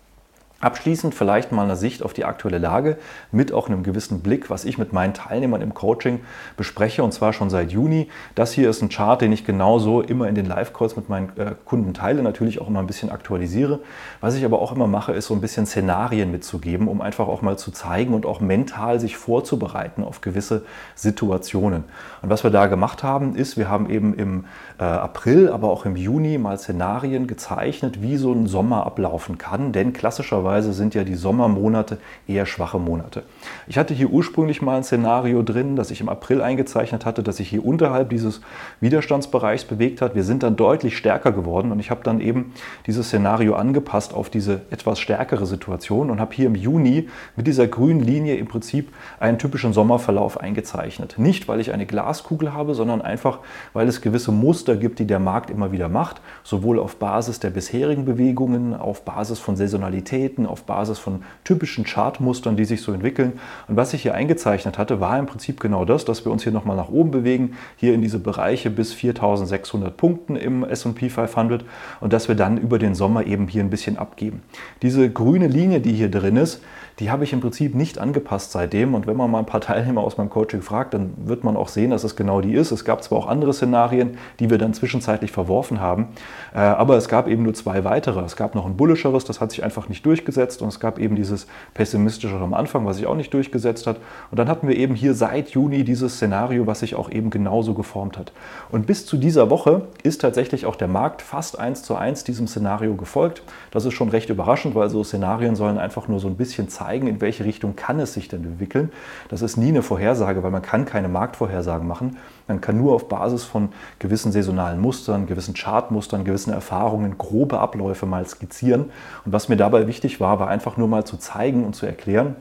Abschließend 0.62 1.16
vielleicht 1.16 1.54
mal 1.54 1.64
eine 1.64 1.78
Sicht 1.78 2.04
auf 2.04 2.12
die 2.12 2.26
aktuelle 2.26 2.58
Lage 2.58 2.98
mit 3.32 3.54
auch 3.54 3.70
einem 3.70 3.82
gewissen 3.82 4.20
Blick, 4.20 4.50
was 4.50 4.66
ich 4.66 4.78
mit 4.78 4.92
meinen 4.92 5.14
Teilnehmern 5.14 5.62
im 5.62 5.74
Coaching 5.74 6.20
bespreche 6.58 7.02
und 7.02 7.14
zwar 7.14 7.32
schon 7.32 7.50
seit 7.50 7.72
Juni. 7.72 8.10
Das 8.36 8.52
hier 8.52 8.70
ist 8.70 8.82
ein 8.82 8.90
Chart, 8.90 9.22
den 9.22 9.32
ich 9.32 9.46
genauso 9.46 10.02
immer 10.02 10.28
in 10.28 10.36
den 10.36 10.46
Live-Calls 10.46 10.98
mit 10.98 11.08
meinen 11.08 11.32
äh, 11.38 11.56
Kunden 11.64 11.94
teile, 11.94 12.24
natürlich 12.24 12.60
auch 12.60 12.68
immer 12.68 12.82
ein 12.82 12.88
bisschen 12.88 13.10
aktualisiere. 13.10 13.80
Was 14.20 14.36
ich 14.36 14.44
aber 14.44 14.62
auch 14.62 14.74
immer 14.74 14.88
mache, 14.88 15.14
ist 15.14 15.28
so 15.28 15.34
ein 15.34 15.40
bisschen 15.40 15.66
Szenarien 15.66 16.30
mitzugeben, 16.30 16.90
um 16.90 17.00
einfach 17.00 17.30
auch 17.30 17.42
mal 17.42 17.58
zu 17.58 17.72
zeigen 17.72 18.14
und 18.14 18.26
auch 18.26 18.42
mental 18.42 19.00
sich 19.00 19.16
vorzubereiten 19.16 20.04
auf 20.04 20.20
gewisse 20.20 20.64
Situationen. 20.94 21.86
Und 22.22 22.30
was 22.30 22.44
wir 22.44 22.52
da 22.52 22.68
gemacht 22.68 23.02
haben, 23.02 23.34
ist, 23.34 23.56
wir 23.56 23.70
haben 23.70 23.90
eben 23.90 24.14
im 24.14 24.44
äh, 24.78 24.84
April, 24.84 25.50
aber 25.50 25.70
auch 25.70 25.86
im 25.86 25.96
Juni 25.96 26.38
mal 26.38 26.60
Szenarien 26.60 27.28
gezeichnet, 27.28 28.02
wie 28.02 28.18
so 28.18 28.34
ein 28.34 28.46
Sommer 28.46 28.86
ablaufen 28.86 29.38
kann, 29.38 29.72
denn 29.72 29.94
klassischerweise 29.94 30.49
Normalerweise 30.50 30.74
sind 30.74 30.96
ja 30.96 31.04
die 31.04 31.14
Sommermonate 31.14 32.00
eher 32.28 32.48
schwache 32.48 32.80
Monate. 32.80 33.22
Ich 33.68 33.78
hatte 33.78 33.94
hier 33.94 34.10
ursprünglich 34.10 34.64
mal 34.64 34.78
ein 34.78 34.84
Szenario 34.84 35.44
drin, 35.44 35.76
das 35.76 35.92
ich 35.92 36.02
im 36.02 36.10
April 36.10 36.42
eingezeichnet 36.42 37.06
hatte, 37.06 37.22
dass 37.22 37.38
sich 37.38 37.50
hier 37.50 37.64
unterhalb 37.64 38.10
dieses 38.10 38.42
Widerstandsbereichs 38.82 39.66
bewegt 39.66 40.02
hat. 40.02 40.16
Wir 40.16 40.24
sind 40.24 40.42
dann 40.42 40.56
deutlich 40.56 40.98
stärker 40.98 41.32
geworden 41.34 41.72
und 41.72 41.80
ich 41.80 41.92
habe 41.92 42.02
dann 42.04 42.20
eben 42.20 42.52
dieses 42.88 43.10
Szenario 43.10 43.54
angepasst 43.54 44.12
auf 44.12 44.32
diese 44.32 44.62
etwas 44.72 45.00
stärkere 45.00 45.46
Situation 45.46 46.10
und 46.10 46.20
habe 46.20 46.34
hier 46.34 46.48
im 46.48 46.56
Juni 46.56 47.10
mit 47.36 47.46
dieser 47.46 47.68
grünen 47.68 48.00
Linie 48.00 48.38
im 48.38 48.48
Prinzip 48.48 48.92
einen 49.20 49.38
typischen 49.38 49.72
Sommerverlauf 49.72 50.40
eingezeichnet. 50.40 51.14
Nicht, 51.20 51.48
weil 51.48 51.60
ich 51.60 51.72
eine 51.74 51.86
Glaskugel 51.86 52.56
habe, 52.56 52.74
sondern 52.74 53.04
einfach, 53.04 53.40
weil 53.74 53.88
es 53.88 54.02
gewisse 54.02 54.32
Muster 54.32 54.78
gibt, 54.78 54.98
die 54.98 55.06
der 55.06 55.20
Markt 55.20 55.52
immer 55.52 55.72
wieder 55.72 55.90
macht, 55.90 56.22
sowohl 56.44 56.80
auf 56.80 56.96
Basis 56.96 57.40
der 57.40 57.52
bisherigen 57.52 58.06
Bewegungen, 58.06 58.74
auf 58.74 59.06
Basis 59.06 59.38
von 59.38 59.56
Saisonalitäten, 59.56 60.39
Effekten 60.40 60.46
auf 60.46 60.64
Basis 60.64 61.00
von 61.00 61.24
typischen 61.44 61.84
Chartmustern, 61.84 62.56
die 62.56 62.66
sich 62.66 62.82
so 62.82 62.92
entwickeln. 62.92 63.34
Und 63.68 63.76
was 63.76 63.94
ich 63.94 64.02
hier 64.02 64.14
eingezeichnet 64.16 64.78
hatte, 64.78 65.00
war 65.00 65.18
im 65.20 65.26
Prinzip 65.26 65.60
genau 65.60 65.86
das, 65.86 66.06
dass 66.06 66.26
wir 66.26 66.32
uns 66.32 66.44
hier 66.44 66.52
nochmal 66.52 66.78
nach 66.78 66.90
oben 66.90 67.12
bewegen, 67.12 67.56
hier 67.76 67.94
in 67.94 68.02
diese 68.02 68.20
Bereiche 68.20 68.70
bis 68.70 68.94
4600 68.94 69.96
Punkten 69.96 70.36
im 70.36 70.64
S&P 70.64 71.10
500 71.10 71.66
und 72.00 72.14
dass 72.14 72.28
wir 72.28 72.36
dann 72.36 72.58
über 72.58 72.80
den 72.80 72.96
Sommer 72.96 73.26
eben 73.26 73.48
hier 73.48 73.64
ein 73.64 73.70
bisschen 73.70 73.98
abgeben. 73.98 74.42
Diese 74.82 75.10
grüne 75.10 75.48
Linie, 75.48 75.80
die 75.80 75.94
hier 75.94 76.10
drin 76.10 76.38
ist, 76.38 76.62
die 77.00 77.10
habe 77.10 77.24
ich 77.24 77.32
im 77.32 77.40
Prinzip 77.40 77.76
nicht 77.76 77.98
angepasst 77.98 78.52
seitdem. 78.52 78.94
Und 78.94 79.08
wenn 79.08 79.16
man 79.16 79.32
mal 79.32 79.40
ein 79.40 79.46
paar 79.46 79.62
Teilnehmer 79.62 80.02
aus 80.02 80.18
meinem 80.18 80.30
Coaching 80.30 80.62
fragt, 80.62 80.94
dann 80.94 81.14
wird 81.18 81.44
man 81.44 81.56
auch 81.56 81.70
sehen, 81.70 81.92
dass 81.92 82.04
es 82.04 82.16
genau 82.16 82.42
die 82.42 82.54
ist. 82.54 82.72
Es 82.72 82.84
gab 82.84 83.04
zwar 83.04 83.20
auch 83.20 83.28
andere 83.28 83.54
Szenarien, 83.54 84.18
die 84.40 84.50
wir 84.50 84.58
dann 84.58 84.74
zwischenzeitlich 84.74 85.32
verworfen 85.32 85.80
haben, 85.80 86.10
äh, 86.54 86.60
aber 86.60 86.98
es 86.98 87.08
gab 87.08 87.28
eben 87.28 87.44
nur 87.44 87.54
zwei 87.54 87.84
weitere. 87.86 88.20
Es 88.22 88.36
gab 88.36 88.54
noch 88.54 88.66
ein 88.66 88.76
bullischeres, 88.76 89.24
das 89.24 89.40
hat 89.40 89.52
sich 89.52 89.64
einfach 89.64 89.88
nicht 89.88 90.06
durchgesetzt 90.06 90.62
und 90.62 90.68
es 90.68 90.80
gab 90.80 91.00
eben 91.00 91.16
dieses 91.16 91.48
pessimistischere 91.74 92.44
am 92.44 92.54
Anfang, 92.54 92.86
was 92.86 92.98
sich 92.98 93.08
auch 93.08 93.16
nicht 93.16 93.34
durchgesetzt 93.34 93.88
hat. 93.88 93.98
Und 94.30 94.38
dann 94.38 94.50
hatten 94.50 94.68
wir 94.68 94.76
eben 94.76 94.96
hier 94.96 95.14
seit 95.14 95.52
Juni 95.52 95.84
dieses 95.86 96.16
Szenario, 96.16 96.68
was 96.68 96.82
sich 96.82 96.96
auch 96.96 97.10
eben 97.10 97.30
genauso 97.30 97.74
geformt 97.74 98.18
hat. 98.18 98.34
Und 98.72 98.88
bis 98.88 99.06
zu 99.06 99.18
dieser 99.18 99.50
Woche 99.50 99.88
ist 100.04 100.22
tatsächlich 100.22 100.66
auch 100.66 100.76
der 100.76 100.88
Markt 100.90 101.22
fast 101.22 101.58
eins 101.60 101.84
zu 101.84 101.96
eins 101.96 102.26
diesem 102.26 102.48
Szenario 102.48 102.96
gefolgt. 102.96 103.42
Das 103.72 103.86
ist 103.86 103.94
schon 103.94 104.10
recht 104.10 104.30
überraschend, 104.30 104.76
weil 104.76 104.90
so 104.90 105.04
Szenarien 105.04 105.56
sollen 105.56 105.78
einfach 105.78 106.08
nur 106.08 106.20
so 106.20 106.28
ein 106.28 106.36
bisschen 106.36 106.68
zeigen, 106.68 106.89
zeigen, 106.90 107.06
in 107.06 107.22
welche 107.22 107.46
Richtung 107.46 107.76
kann 107.76 108.00
es 108.00 108.14
sich 108.14 108.30
denn 108.30 108.44
entwickeln. 108.44 108.92
Das 109.30 109.44
ist 109.44 109.58
nie 109.58 109.68
eine 109.68 109.84
Vorhersage, 109.84 110.42
weil 110.42 110.50
man 110.50 110.64
kann 110.64 110.86
keine 110.86 111.08
Marktvorhersagen 111.08 111.88
machen. 111.88 112.18
Man 112.48 112.62
kann 112.62 112.78
nur 112.78 112.96
auf 112.96 113.08
Basis 113.08 113.44
von 113.44 113.70
gewissen 114.00 114.32
saisonalen 114.32 114.82
Mustern, 114.82 115.28
gewissen 115.28 115.54
Chartmustern, 115.54 116.24
gewissen 116.24 116.52
Erfahrungen 116.52 117.20
grobe 117.20 117.60
Abläufe 117.60 118.08
mal 118.08 118.26
skizzieren. 118.26 118.86
Und 119.24 119.34
was 119.34 119.50
mir 119.50 119.56
dabei 119.56 119.86
wichtig 119.86 120.20
war, 120.20 120.40
war 120.40 120.48
einfach 120.48 120.78
nur 120.78 120.88
mal 120.88 121.04
zu 121.04 121.18
zeigen 121.18 121.64
und 121.64 121.76
zu 121.76 121.86
erklären, 121.86 122.36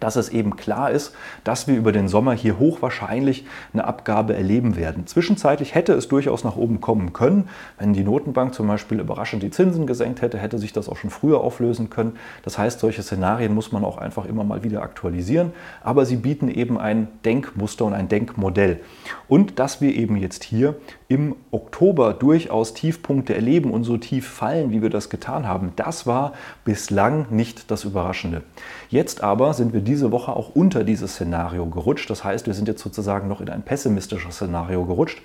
dass 0.00 0.16
es 0.16 0.28
eben 0.28 0.56
klar 0.56 0.90
ist, 0.90 1.14
dass 1.44 1.66
wir 1.66 1.76
über 1.76 1.92
den 1.92 2.08
Sommer 2.08 2.32
hier 2.32 2.58
hochwahrscheinlich 2.58 3.46
eine 3.72 3.84
Abgabe 3.84 4.34
erleben 4.34 4.76
werden. 4.76 5.06
Zwischenzeitlich 5.06 5.74
hätte 5.74 5.92
es 5.94 6.08
durchaus 6.08 6.44
nach 6.44 6.56
oben 6.56 6.80
kommen 6.80 7.12
können. 7.12 7.48
Wenn 7.78 7.92
die 7.92 8.04
Notenbank 8.04 8.54
zum 8.54 8.66
Beispiel 8.66 9.00
überraschend 9.00 9.42
die 9.42 9.50
Zinsen 9.50 9.86
gesenkt 9.86 10.22
hätte, 10.22 10.38
hätte 10.38 10.58
sich 10.58 10.72
das 10.72 10.88
auch 10.88 10.96
schon 10.96 11.10
früher 11.10 11.40
auflösen 11.40 11.90
können. 11.90 12.16
Das 12.42 12.58
heißt, 12.58 12.80
solche 12.80 13.02
Szenarien 13.02 13.54
muss 13.54 13.72
man 13.72 13.84
auch 13.84 13.98
einfach 13.98 14.24
immer 14.24 14.44
mal 14.44 14.62
wieder 14.64 14.82
aktualisieren. 14.82 15.52
Aber 15.82 16.06
sie 16.06 16.16
bieten 16.16 16.48
eben 16.48 16.78
ein 16.78 17.08
Denkmuster 17.24 17.84
und 17.84 17.94
ein 17.94 18.08
Denkmodell. 18.08 18.80
Und 19.28 19.58
dass 19.58 19.80
wir 19.80 19.94
eben 19.94 20.16
jetzt 20.16 20.42
hier 20.42 20.76
im 21.08 21.36
Oktober 21.50 22.14
durchaus 22.14 22.74
Tiefpunkte 22.74 23.34
erleben 23.34 23.70
und 23.70 23.84
so 23.84 23.96
tief 23.96 24.26
fallen, 24.26 24.70
wie 24.70 24.82
wir 24.82 24.90
das 24.90 25.10
getan 25.10 25.46
haben, 25.46 25.72
das 25.76 26.06
war 26.06 26.32
bislang 26.64 27.26
nicht 27.30 27.70
das 27.70 27.84
Überraschende. 27.84 28.42
Jetzt 28.88 29.22
aber 29.22 29.54
sind 29.54 29.72
wir 29.72 29.80
diese 29.80 30.12
Woche 30.12 30.34
auch 30.34 30.54
unter 30.54 30.84
dieses 30.84 31.12
Szenario 31.12 31.66
gerutscht. 31.66 32.08
Das 32.10 32.24
heißt, 32.24 32.46
wir 32.46 32.54
sind 32.54 32.68
jetzt 32.68 32.82
sozusagen 32.82 33.28
noch 33.28 33.40
in 33.40 33.50
ein 33.50 33.62
pessimistisches 33.62 34.36
Szenario 34.36 34.84
gerutscht. 34.84 35.22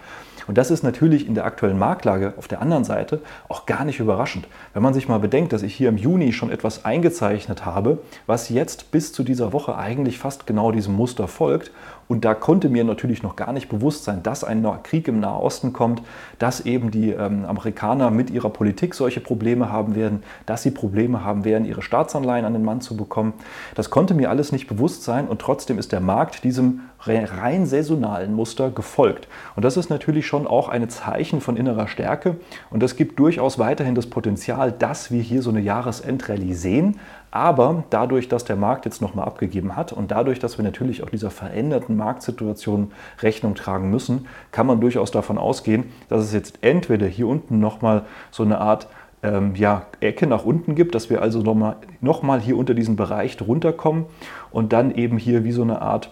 Und 0.48 0.58
das 0.58 0.72
ist 0.72 0.84
natürlich 0.84 1.28
in 1.28 1.36
der 1.36 1.46
aktuellen 1.46 1.80
Marktlage 1.80 2.34
auf 2.38 2.48
der 2.48 2.62
anderen 2.62 2.84
Seite 2.84 3.22
auch 3.48 3.66
gar 3.66 3.86
nicht 3.86 4.00
überraschend. 4.00 4.48
Wenn 4.74 4.84
man 4.84 4.94
sich 4.94 5.08
mal 5.08 5.20
bedenkt, 5.20 5.54
dass 5.54 5.64
ich 5.64 5.74
hier 5.74 5.90
im 5.90 5.98
Juni 5.98 6.34
schon 6.34 6.52
etwas 6.52 6.86
eingezeichnet 6.86 7.66
habe, 7.66 8.00
was 8.26 8.50
jetzt 8.50 8.92
bis 8.92 9.14
zu 9.14 9.24
dieser 9.24 9.54
Woche 9.54 9.78
eigentlich 9.78 10.18
fast 10.20 10.46
genau 10.46 10.72
diesem 10.72 10.96
Muster 10.96 11.28
folgt. 11.28 11.72
Und 12.08 12.26
da 12.26 12.34
konnte 12.34 12.70
mir 12.70 12.84
natürlich 12.84 13.24
noch 13.24 13.36
gar 13.36 13.54
nicht 13.54 13.70
bewusst 13.70 14.04
sein, 14.04 14.24
dass 14.24 14.44
ein 14.44 14.66
Krieg 14.84 15.08
im 15.08 15.20
Nahen 15.20 15.42
Osten 15.42 15.74
kommt, 15.74 16.02
dass 16.40 16.62
eben 16.62 16.92
die 16.92 17.12
ähm, 17.12 17.46
Amerikaner 17.46 18.12
mit 18.12 18.30
ihrer 18.30 18.50
Politik 18.50 18.94
solche 18.94 19.20
Probleme 19.20 19.72
haben 19.72 19.96
werden, 19.96 20.24
dass 20.46 20.64
sie 20.64 20.72
Probleme 20.72 21.24
haben 21.24 21.46
werden, 21.46 21.66
ihre 21.66 21.82
Staatsanleihen 21.82 22.46
an 22.46 22.54
den 22.54 22.64
Mann 22.64 22.82
zu 22.82 22.98
bekommen. 22.98 23.34
Das 23.76 23.90
konnte 23.90 24.14
mir 24.14 24.30
alles 24.30 24.52
nicht 24.52 24.68
bewusst 24.68 25.04
sein 25.04 25.28
und 25.28 25.40
trotzdem 25.40 25.80
ist 25.80 25.92
der 25.92 26.02
Markt 26.02 26.44
diesem 26.44 26.82
rein 27.06 27.66
saisonalen 27.66 28.34
Muster 28.34 28.70
gefolgt. 28.70 29.28
Und 29.56 29.66
das 29.66 29.78
ist 29.78 29.90
natürlich 29.90 30.26
schon 30.26 30.48
auch 30.48 30.70
ein 30.70 30.90
Zeichen 30.90 31.42
von 31.42 31.58
innerer 31.58 31.88
Stärke 31.88 32.38
und 32.70 32.82
das 32.82 32.96
gibt 32.96 33.20
durchaus 33.20 33.60
weiterhin 33.60 33.96
das 33.96 34.08
Potenzial, 34.08 34.72
dass 34.72 35.12
wir 35.12 35.22
hier 35.22 35.42
so 35.42 35.50
eine 35.50 35.60
Jahresendrallye 35.60 36.54
sehen. 36.54 37.00
Aber 37.36 37.84
dadurch, 37.90 38.30
dass 38.30 38.46
der 38.46 38.56
Markt 38.56 38.86
jetzt 38.86 39.02
nochmal 39.02 39.26
abgegeben 39.26 39.76
hat 39.76 39.92
und 39.92 40.12
dadurch, 40.12 40.38
dass 40.38 40.60
wir 40.60 40.64
natürlich 40.64 41.02
auch 41.02 41.10
dieser 41.10 41.32
veränderten 41.32 41.98
Marktsituation 41.98 42.92
Rechnung 43.24 43.56
tragen 43.56 43.90
müssen, 43.90 44.28
kann 44.52 44.68
man 44.68 44.80
durchaus 44.80 45.10
davon 45.10 45.40
ausgehen, 45.40 45.86
dass 46.10 46.24
es 46.24 46.32
jetzt 46.32 46.60
entweder 46.62 47.08
hier 47.08 47.28
unten 47.28 47.60
nochmal 47.60 48.04
so 48.30 48.44
eine 48.44 48.60
Art 48.60 48.86
ähm, 49.24 49.56
ja, 49.56 49.88
Ecke 50.00 50.28
nach 50.28 50.46
unten 50.46 50.76
gibt, 50.76 50.94
dass 50.94 51.10
wir 51.10 51.24
also 51.24 51.42
nochmal 51.42 51.78
noch 52.02 52.22
mal 52.22 52.40
hier 52.40 52.56
unter 52.56 52.76
diesen 52.76 52.98
Bereich 52.98 53.36
drunter 53.36 53.74
kommen 53.74 54.06
und 54.52 54.72
dann 54.72 54.94
eben 54.94 55.18
hier 55.18 55.44
wie 55.44 55.54
so 55.54 55.64
eine 55.64 55.82
Art 55.82 56.12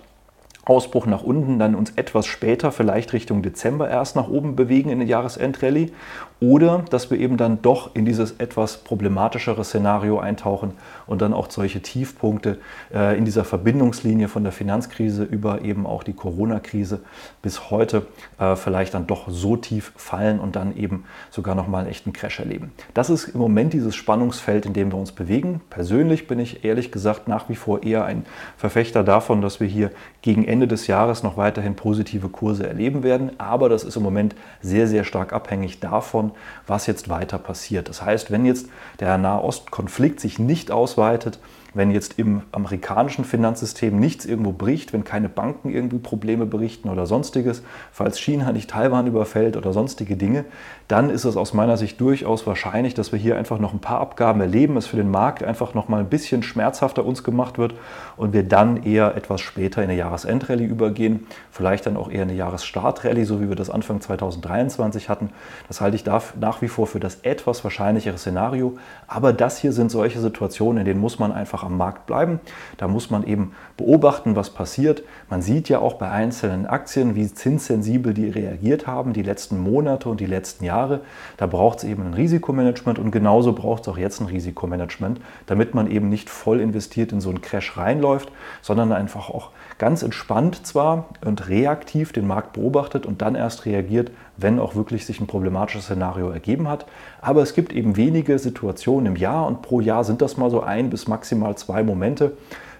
Ausbruch 0.66 1.06
nach 1.06 1.22
unten, 1.22 1.60
dann 1.60 1.76
uns 1.76 1.92
etwas 1.98 2.26
später, 2.26 2.72
vielleicht 2.72 3.14
Richtung 3.14 3.44
Dezember 3.44 3.90
erst 3.90 4.16
nach 4.16 4.28
oben 4.28 4.56
bewegen 4.56 4.90
in 4.90 5.00
der 5.00 5.08
Jahresendrallye 5.08 5.92
oder 6.42 6.84
dass 6.90 7.12
wir 7.12 7.20
eben 7.20 7.38
dann 7.38 7.62
doch 7.62 7.94
in 7.94 8.04
dieses 8.04 8.32
etwas 8.40 8.78
problematischere 8.78 9.64
Szenario 9.64 10.18
eintauchen 10.18 10.74
und 11.06 11.22
dann 11.22 11.36
auch 11.36 11.52
solche 11.52 11.82
Tiefpunkte 11.82 12.58
äh, 12.92 13.16
in 13.16 13.26
dieser 13.26 13.44
Verbindungslinie 13.44 14.28
von 14.28 14.44
der 14.44 14.52
Finanzkrise 14.52 15.24
über 15.24 15.62
eben 15.62 15.86
auch 15.86 16.04
die 16.04 16.14
Corona-Krise 16.14 17.02
bis 17.44 17.70
heute 17.70 18.08
äh, 18.40 18.56
vielleicht 18.56 18.96
dann 18.96 19.06
doch 19.06 19.30
so 19.30 19.56
tief 19.56 19.94
fallen 19.96 20.40
und 20.40 20.56
dann 20.56 20.76
eben 20.76 21.04
sogar 21.30 21.54
nochmal 21.54 21.82
einen 21.82 21.92
echten 21.92 22.12
Crash 22.12 22.40
erleben. 22.40 22.72
Das 22.96 23.12
ist 23.12 23.28
im 23.30 23.40
Moment 23.40 23.74
dieses 23.74 23.96
Spannungsfeld, 23.96 24.66
in 24.66 24.74
dem 24.74 24.92
wir 24.92 24.98
uns 24.98 25.12
bewegen. 25.12 25.62
Persönlich 25.70 26.28
bin 26.28 26.40
ich 26.40 26.66
ehrlich 26.66 26.92
gesagt 26.92 27.28
nach 27.28 27.50
wie 27.50 27.56
vor 27.56 27.84
eher 27.84 28.06
ein 28.06 28.26
Verfechter 28.58 29.04
davon, 29.04 29.44
dass 29.44 29.60
wir 29.60 29.68
hier 29.68 29.92
gegen 30.24 30.44
Ende 30.46 30.68
des 30.68 30.88
Jahres 30.88 31.22
noch 31.22 31.38
weiterhin 31.38 31.76
positive 31.76 32.30
Kurse 32.30 32.68
erleben 32.68 33.04
werden. 33.04 33.40
Aber 33.40 33.70
das 33.70 33.84
ist 33.84 33.96
im 33.96 34.02
Moment 34.02 34.36
sehr, 34.62 34.88
sehr 34.88 35.04
stark 35.04 35.34
abhängig 35.34 35.80
davon, 35.80 36.31
was 36.68 36.88
jetzt 36.88 37.10
weiter 37.10 37.38
passiert. 37.38 37.90
Das 37.90 38.02
heißt, 38.02 38.32
wenn 38.32 38.46
jetzt 38.46 38.68
der 39.00 39.18
Nahostkonflikt 39.18 40.20
sich 40.20 40.40
nicht 40.40 40.72
ausweitet, 40.72 41.40
wenn 41.74 41.92
jetzt 41.92 42.20
im 42.20 42.42
amerikanischen 42.52 43.24
Finanzsystem 43.24 43.98
nichts 43.98 44.26
irgendwo 44.26 44.52
bricht, 44.52 44.92
wenn 44.92 45.04
keine 45.04 45.30
Banken 45.30 45.70
irgendwie 45.70 46.00
Probleme 46.00 46.46
berichten 46.46 46.90
oder 46.90 47.06
sonstiges, 47.06 47.64
falls 47.92 48.20
China 48.20 48.52
nicht 48.52 48.70
Taiwan 48.70 49.08
überfällt 49.08 49.56
oder 49.56 49.72
sonstige 49.72 50.18
Dinge, 50.18 50.46
dann 50.90 51.10
ist 51.10 51.24
es 51.24 51.38
aus 51.38 51.54
meiner 51.54 51.78
Sicht 51.78 52.02
durchaus 52.02 52.46
wahrscheinlich, 52.46 52.94
dass 52.94 53.14
wir 53.14 53.20
hier 53.20 53.38
einfach 53.38 53.60
noch 53.60 53.74
ein 53.74 53.80
paar 53.80 54.02
Abgaben 54.02 54.42
erleben, 54.42 54.76
es 54.76 54.88
für 54.88 54.98
den 54.98 55.10
Markt 55.10 55.44
einfach 55.44 55.74
noch 55.74 55.88
mal 55.88 56.02
ein 56.02 56.10
bisschen 56.10 56.44
schmerzhafter 56.44 57.06
uns 57.06 57.24
gemacht 57.24 57.58
wird 57.58 57.74
und 58.18 58.34
wir 58.34 58.44
dann 58.44 58.84
eher 58.84 59.16
etwas 59.16 59.40
später 59.40 59.82
in 59.82 59.90
eine 59.90 59.98
Jahresendrallye 59.98 60.66
übergehen, 60.66 61.28
vielleicht 61.52 61.86
dann 61.86 61.96
auch 61.96 62.12
eher 62.12 62.24
eine 62.24 62.34
Jahresstartrallye, 62.34 63.24
so 63.24 63.40
wie 63.40 63.48
wir 63.48 63.56
das 63.56 63.70
Anfang 63.70 64.02
2023 64.02 65.08
hatten. 65.08 65.30
Das 65.70 65.80
halte 65.80 65.96
ich 65.96 66.06
nach 66.06 66.62
wie 66.62 66.68
vor 66.68 66.88
für 66.88 67.00
das 67.00 67.20
etwas 67.22 67.64
wahrscheinlichere 67.64 68.18
Szenario, 68.18 68.78
aber 69.08 69.32
das 69.32 69.58
hier 69.58 69.72
sind 69.72 69.92
solche 69.92 70.20
Situationen, 70.20 70.80
in 70.80 70.86
denen 70.86 71.00
muss 71.00 71.18
man 71.18 71.32
einfach 71.32 71.61
einfach 71.62 71.64
am 71.64 71.78
Markt 71.78 72.06
bleiben. 72.06 72.40
Da 72.78 72.88
muss 72.88 73.10
man 73.10 73.24
eben 73.24 73.54
beobachten, 73.78 74.36
was 74.36 74.50
passiert. 74.50 75.04
Man 75.30 75.42
sieht 75.42 75.70
ja 75.70 75.80
auch 75.80 75.94
bei 75.94 76.10
einzelnen 76.10 76.66
Aktien, 76.66 77.16
wie 77.16 77.32
zinssensibel 77.32 78.14
die 78.14 78.30
reagiert 78.30 78.88
haben, 78.88 79.14
die 79.14 79.24
letzten 79.24 79.60
Monate 79.60 80.10
und 80.10 80.20
die 80.20 80.26
letzten 80.26 80.66
Jahre. 80.66 81.02
Da 81.38 81.48
braucht 81.48 81.80
es 81.80 81.84
eben 81.84 82.04
ein 82.06 82.14
Risikomanagement 82.14 83.00
und 83.00 83.12
genauso 83.12 83.54
braucht 83.54 83.84
es 83.84 83.88
auch 83.88 83.98
jetzt 83.98 84.22
ein 84.22 84.28
Risikomanagement, 84.28 85.22
damit 85.46 85.74
man 85.74 85.90
eben 85.90 86.10
nicht 86.10 86.30
voll 86.30 86.60
investiert 86.60 87.12
in 87.12 87.22
so 87.22 87.30
einen 87.30 87.42
Crash 87.42 87.78
reinläuft, 87.78 88.32
sondern 88.62 88.92
einfach 88.92 89.30
auch 89.30 89.52
ganz 89.78 90.04
entspannt 90.04 90.66
zwar 90.66 91.06
und 91.26 91.50
reaktiv 91.50 92.14
den 92.14 92.28
Markt 92.28 92.54
beobachtet 92.54 93.06
und 93.06 93.22
dann 93.22 93.36
erst 93.36 93.66
reagiert, 93.66 94.12
wenn 94.42 94.60
auch 94.60 94.76
wirklich 94.76 95.06
sich 95.06 95.20
ein 95.20 95.28
problematisches 95.28 95.86
Szenario 95.86 96.30
ergeben 96.30 96.68
hat. 96.68 96.86
Aber 97.22 97.42
es 97.42 97.54
gibt 97.54 97.74
eben 97.74 97.98
wenige 97.98 98.38
Situationen 98.40 99.08
im 99.08 99.16
Jahr 99.16 99.48
und 99.48 99.62
pro 99.62 99.80
Jahr 99.80 100.04
sind 100.04 100.22
das 100.22 100.38
mal 100.38 100.50
so 100.50 100.62
ein 100.62 100.90
bis 100.90 101.08
maximal 101.08 101.56
zwei 101.56 101.84
Momente, 101.84 102.34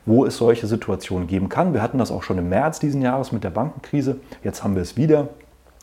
wo 0.06 0.26
es 0.26 0.38
solche 0.38 0.68
Situationen 0.68 1.28
geben 1.28 1.50
kann. 1.50 1.74
Wir 1.74 1.82
hatten 1.82 1.98
das 1.98 2.12
auch 2.12 2.24
schon 2.24 2.38
im 2.38 2.50
März 2.50 2.80
diesen 2.80 3.02
Jahres 3.02 3.32
mit 3.32 3.44
der 3.44 3.52
Bankenkrise. 3.52 4.18
Jetzt 4.44 4.64
haben 4.64 4.76
wir 4.76 4.82
es 4.82 4.98
wieder. 4.98 5.30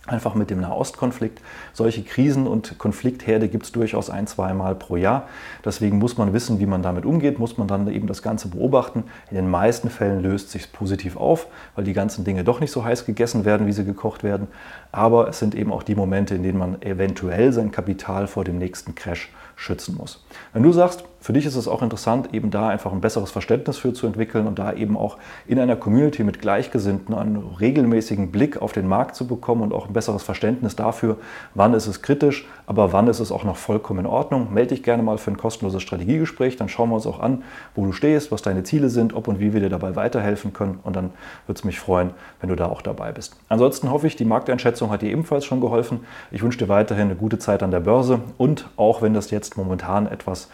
Einfach 0.09 0.35
mit 0.35 0.49
dem 0.49 0.61
Nahostkonflikt. 0.62 1.42
Solche 1.75 2.03
Krisen 2.03 2.47
und 2.47 2.79
Konfliktherde 2.79 3.49
gibt 3.49 3.66
es 3.66 3.73
durchaus 3.73 4.09
ein, 4.09 4.27
zweimal 4.27 4.75
pro 4.75 4.97
Jahr. 4.97 5.29
Deswegen 5.66 5.99
muss 5.99 6.16
man 6.16 6.33
wissen, 6.33 6.59
wie 6.61 6.66
man 6.66 6.83
damit 6.83 7.05
umgeht, 7.05 7.38
muss 7.38 7.59
man 7.59 7.68
dann 7.68 7.87
eben 7.88 8.07
das 8.07 8.23
Ganze 8.23 8.49
beobachten. 8.49 9.05
In 9.31 9.37
den 9.37 9.51
meisten 9.51 9.90
Fällen 9.90 10.23
löst 10.23 10.51
sich 10.51 10.73
positiv 10.73 11.18
auf, 11.18 11.47
weil 11.75 11.85
die 11.85 11.92
ganzen 11.92 12.25
Dinge 12.25 12.42
doch 12.42 12.59
nicht 12.59 12.73
so 12.73 12.85
heiß 12.85 13.05
gegessen 13.05 13.44
werden, 13.44 13.66
wie 13.66 13.73
sie 13.73 13.85
gekocht 13.85 14.25
werden. 14.25 14.49
Aber 14.92 15.29
es 15.29 15.38
sind 15.38 15.55
eben 15.55 15.71
auch 15.71 15.83
die 15.83 15.94
Momente, 15.94 16.35
in 16.35 16.42
denen 16.42 16.59
man 16.59 16.81
eventuell 16.81 17.53
sein 17.53 17.71
Kapital 17.71 18.29
vor 18.29 18.44
dem 18.44 18.57
nächsten 18.57 18.94
Crash 18.94 19.31
schützen 19.57 19.94
muss. 19.99 20.25
Wenn 20.55 20.62
du 20.62 20.73
sagst, 20.73 21.05
für 21.28 21.34
dich 21.34 21.44
ist 21.44 21.56
es 21.56 21.68
auch 21.68 21.82
interessant, 21.82 22.32
eben 22.32 22.50
da 22.50 22.70
einfach 22.70 22.90
ein 22.90 23.02
besseres 23.02 23.30
Verständnis 23.30 23.76
für 23.76 23.92
zu 23.92 24.06
entwickeln 24.06 24.46
und 24.46 24.58
da 24.58 24.72
eben 24.72 24.96
auch 24.96 25.18
in 25.46 25.58
einer 25.58 25.76
Community 25.76 26.24
mit 26.24 26.40
Gleichgesinnten 26.40 27.14
einen 27.14 27.36
regelmäßigen 27.36 28.32
Blick 28.32 28.62
auf 28.62 28.72
den 28.72 28.88
Markt 28.88 29.14
zu 29.14 29.26
bekommen 29.26 29.60
und 29.60 29.74
auch 29.74 29.88
ein 29.88 29.92
besseres 29.92 30.22
Verständnis 30.22 30.74
dafür, 30.74 31.18
wann 31.54 31.74
ist 31.74 31.86
es 31.86 32.00
kritisch, 32.00 32.48
aber 32.64 32.94
wann 32.94 33.08
ist 33.08 33.20
es 33.20 33.30
auch 33.30 33.44
noch 33.44 33.56
vollkommen 33.56 34.00
in 34.00 34.06
Ordnung. 34.06 34.54
Melde 34.54 34.74
dich 34.74 34.82
gerne 34.82 35.02
mal 35.02 35.18
für 35.18 35.30
ein 35.30 35.36
kostenloses 35.36 35.82
Strategiegespräch, 35.82 36.56
dann 36.56 36.70
schauen 36.70 36.88
wir 36.88 36.94
uns 36.94 37.06
auch 37.06 37.20
an, 37.20 37.42
wo 37.74 37.84
du 37.84 37.92
stehst, 37.92 38.32
was 38.32 38.40
deine 38.40 38.62
Ziele 38.62 38.88
sind, 38.88 39.12
ob 39.12 39.28
und 39.28 39.38
wie 39.38 39.52
wir 39.52 39.60
dir 39.60 39.68
dabei 39.68 39.96
weiterhelfen 39.96 40.54
können 40.54 40.80
und 40.82 40.96
dann 40.96 41.10
würde 41.46 41.58
es 41.58 41.64
mich 41.64 41.78
freuen, 41.78 42.12
wenn 42.40 42.48
du 42.48 42.56
da 42.56 42.70
auch 42.70 42.80
dabei 42.80 43.12
bist. 43.12 43.36
Ansonsten 43.50 43.90
hoffe 43.90 44.06
ich, 44.06 44.16
die 44.16 44.24
Markteinschätzung 44.24 44.88
hat 44.88 45.02
dir 45.02 45.10
ebenfalls 45.10 45.44
schon 45.44 45.60
geholfen. 45.60 46.00
Ich 46.30 46.42
wünsche 46.42 46.56
dir 46.56 46.70
weiterhin 46.70 47.08
eine 47.08 47.16
gute 47.16 47.38
Zeit 47.38 47.62
an 47.62 47.70
der 47.70 47.80
Börse 47.80 48.22
und 48.38 48.70
auch 48.78 49.02
wenn 49.02 49.12
das 49.12 49.30
jetzt 49.30 49.58
momentan 49.58 50.06
etwas 50.06 50.48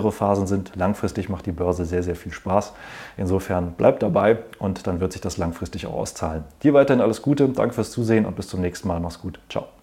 schwierigere 0.00 0.12
Phasen 0.12 0.46
sind, 0.46 0.72
langfristig 0.76 1.28
macht 1.28 1.46
die 1.46 1.52
Börse 1.52 1.84
sehr, 1.84 2.02
sehr 2.02 2.16
viel 2.16 2.32
Spaß. 2.32 2.72
Insofern 3.16 3.74
bleib 3.76 4.00
dabei 4.00 4.38
und 4.58 4.86
dann 4.86 5.00
wird 5.00 5.12
sich 5.12 5.20
das 5.20 5.36
langfristig 5.36 5.86
auch 5.86 5.94
auszahlen. 5.94 6.44
Dir 6.62 6.74
weiterhin 6.74 7.02
alles 7.02 7.22
Gute, 7.22 7.48
danke 7.48 7.74
fürs 7.74 7.90
Zusehen 7.90 8.26
und 8.26 8.36
bis 8.36 8.48
zum 8.48 8.60
nächsten 8.60 8.88
Mal. 8.88 9.00
Mach's 9.00 9.20
gut. 9.20 9.38
Ciao. 9.48 9.79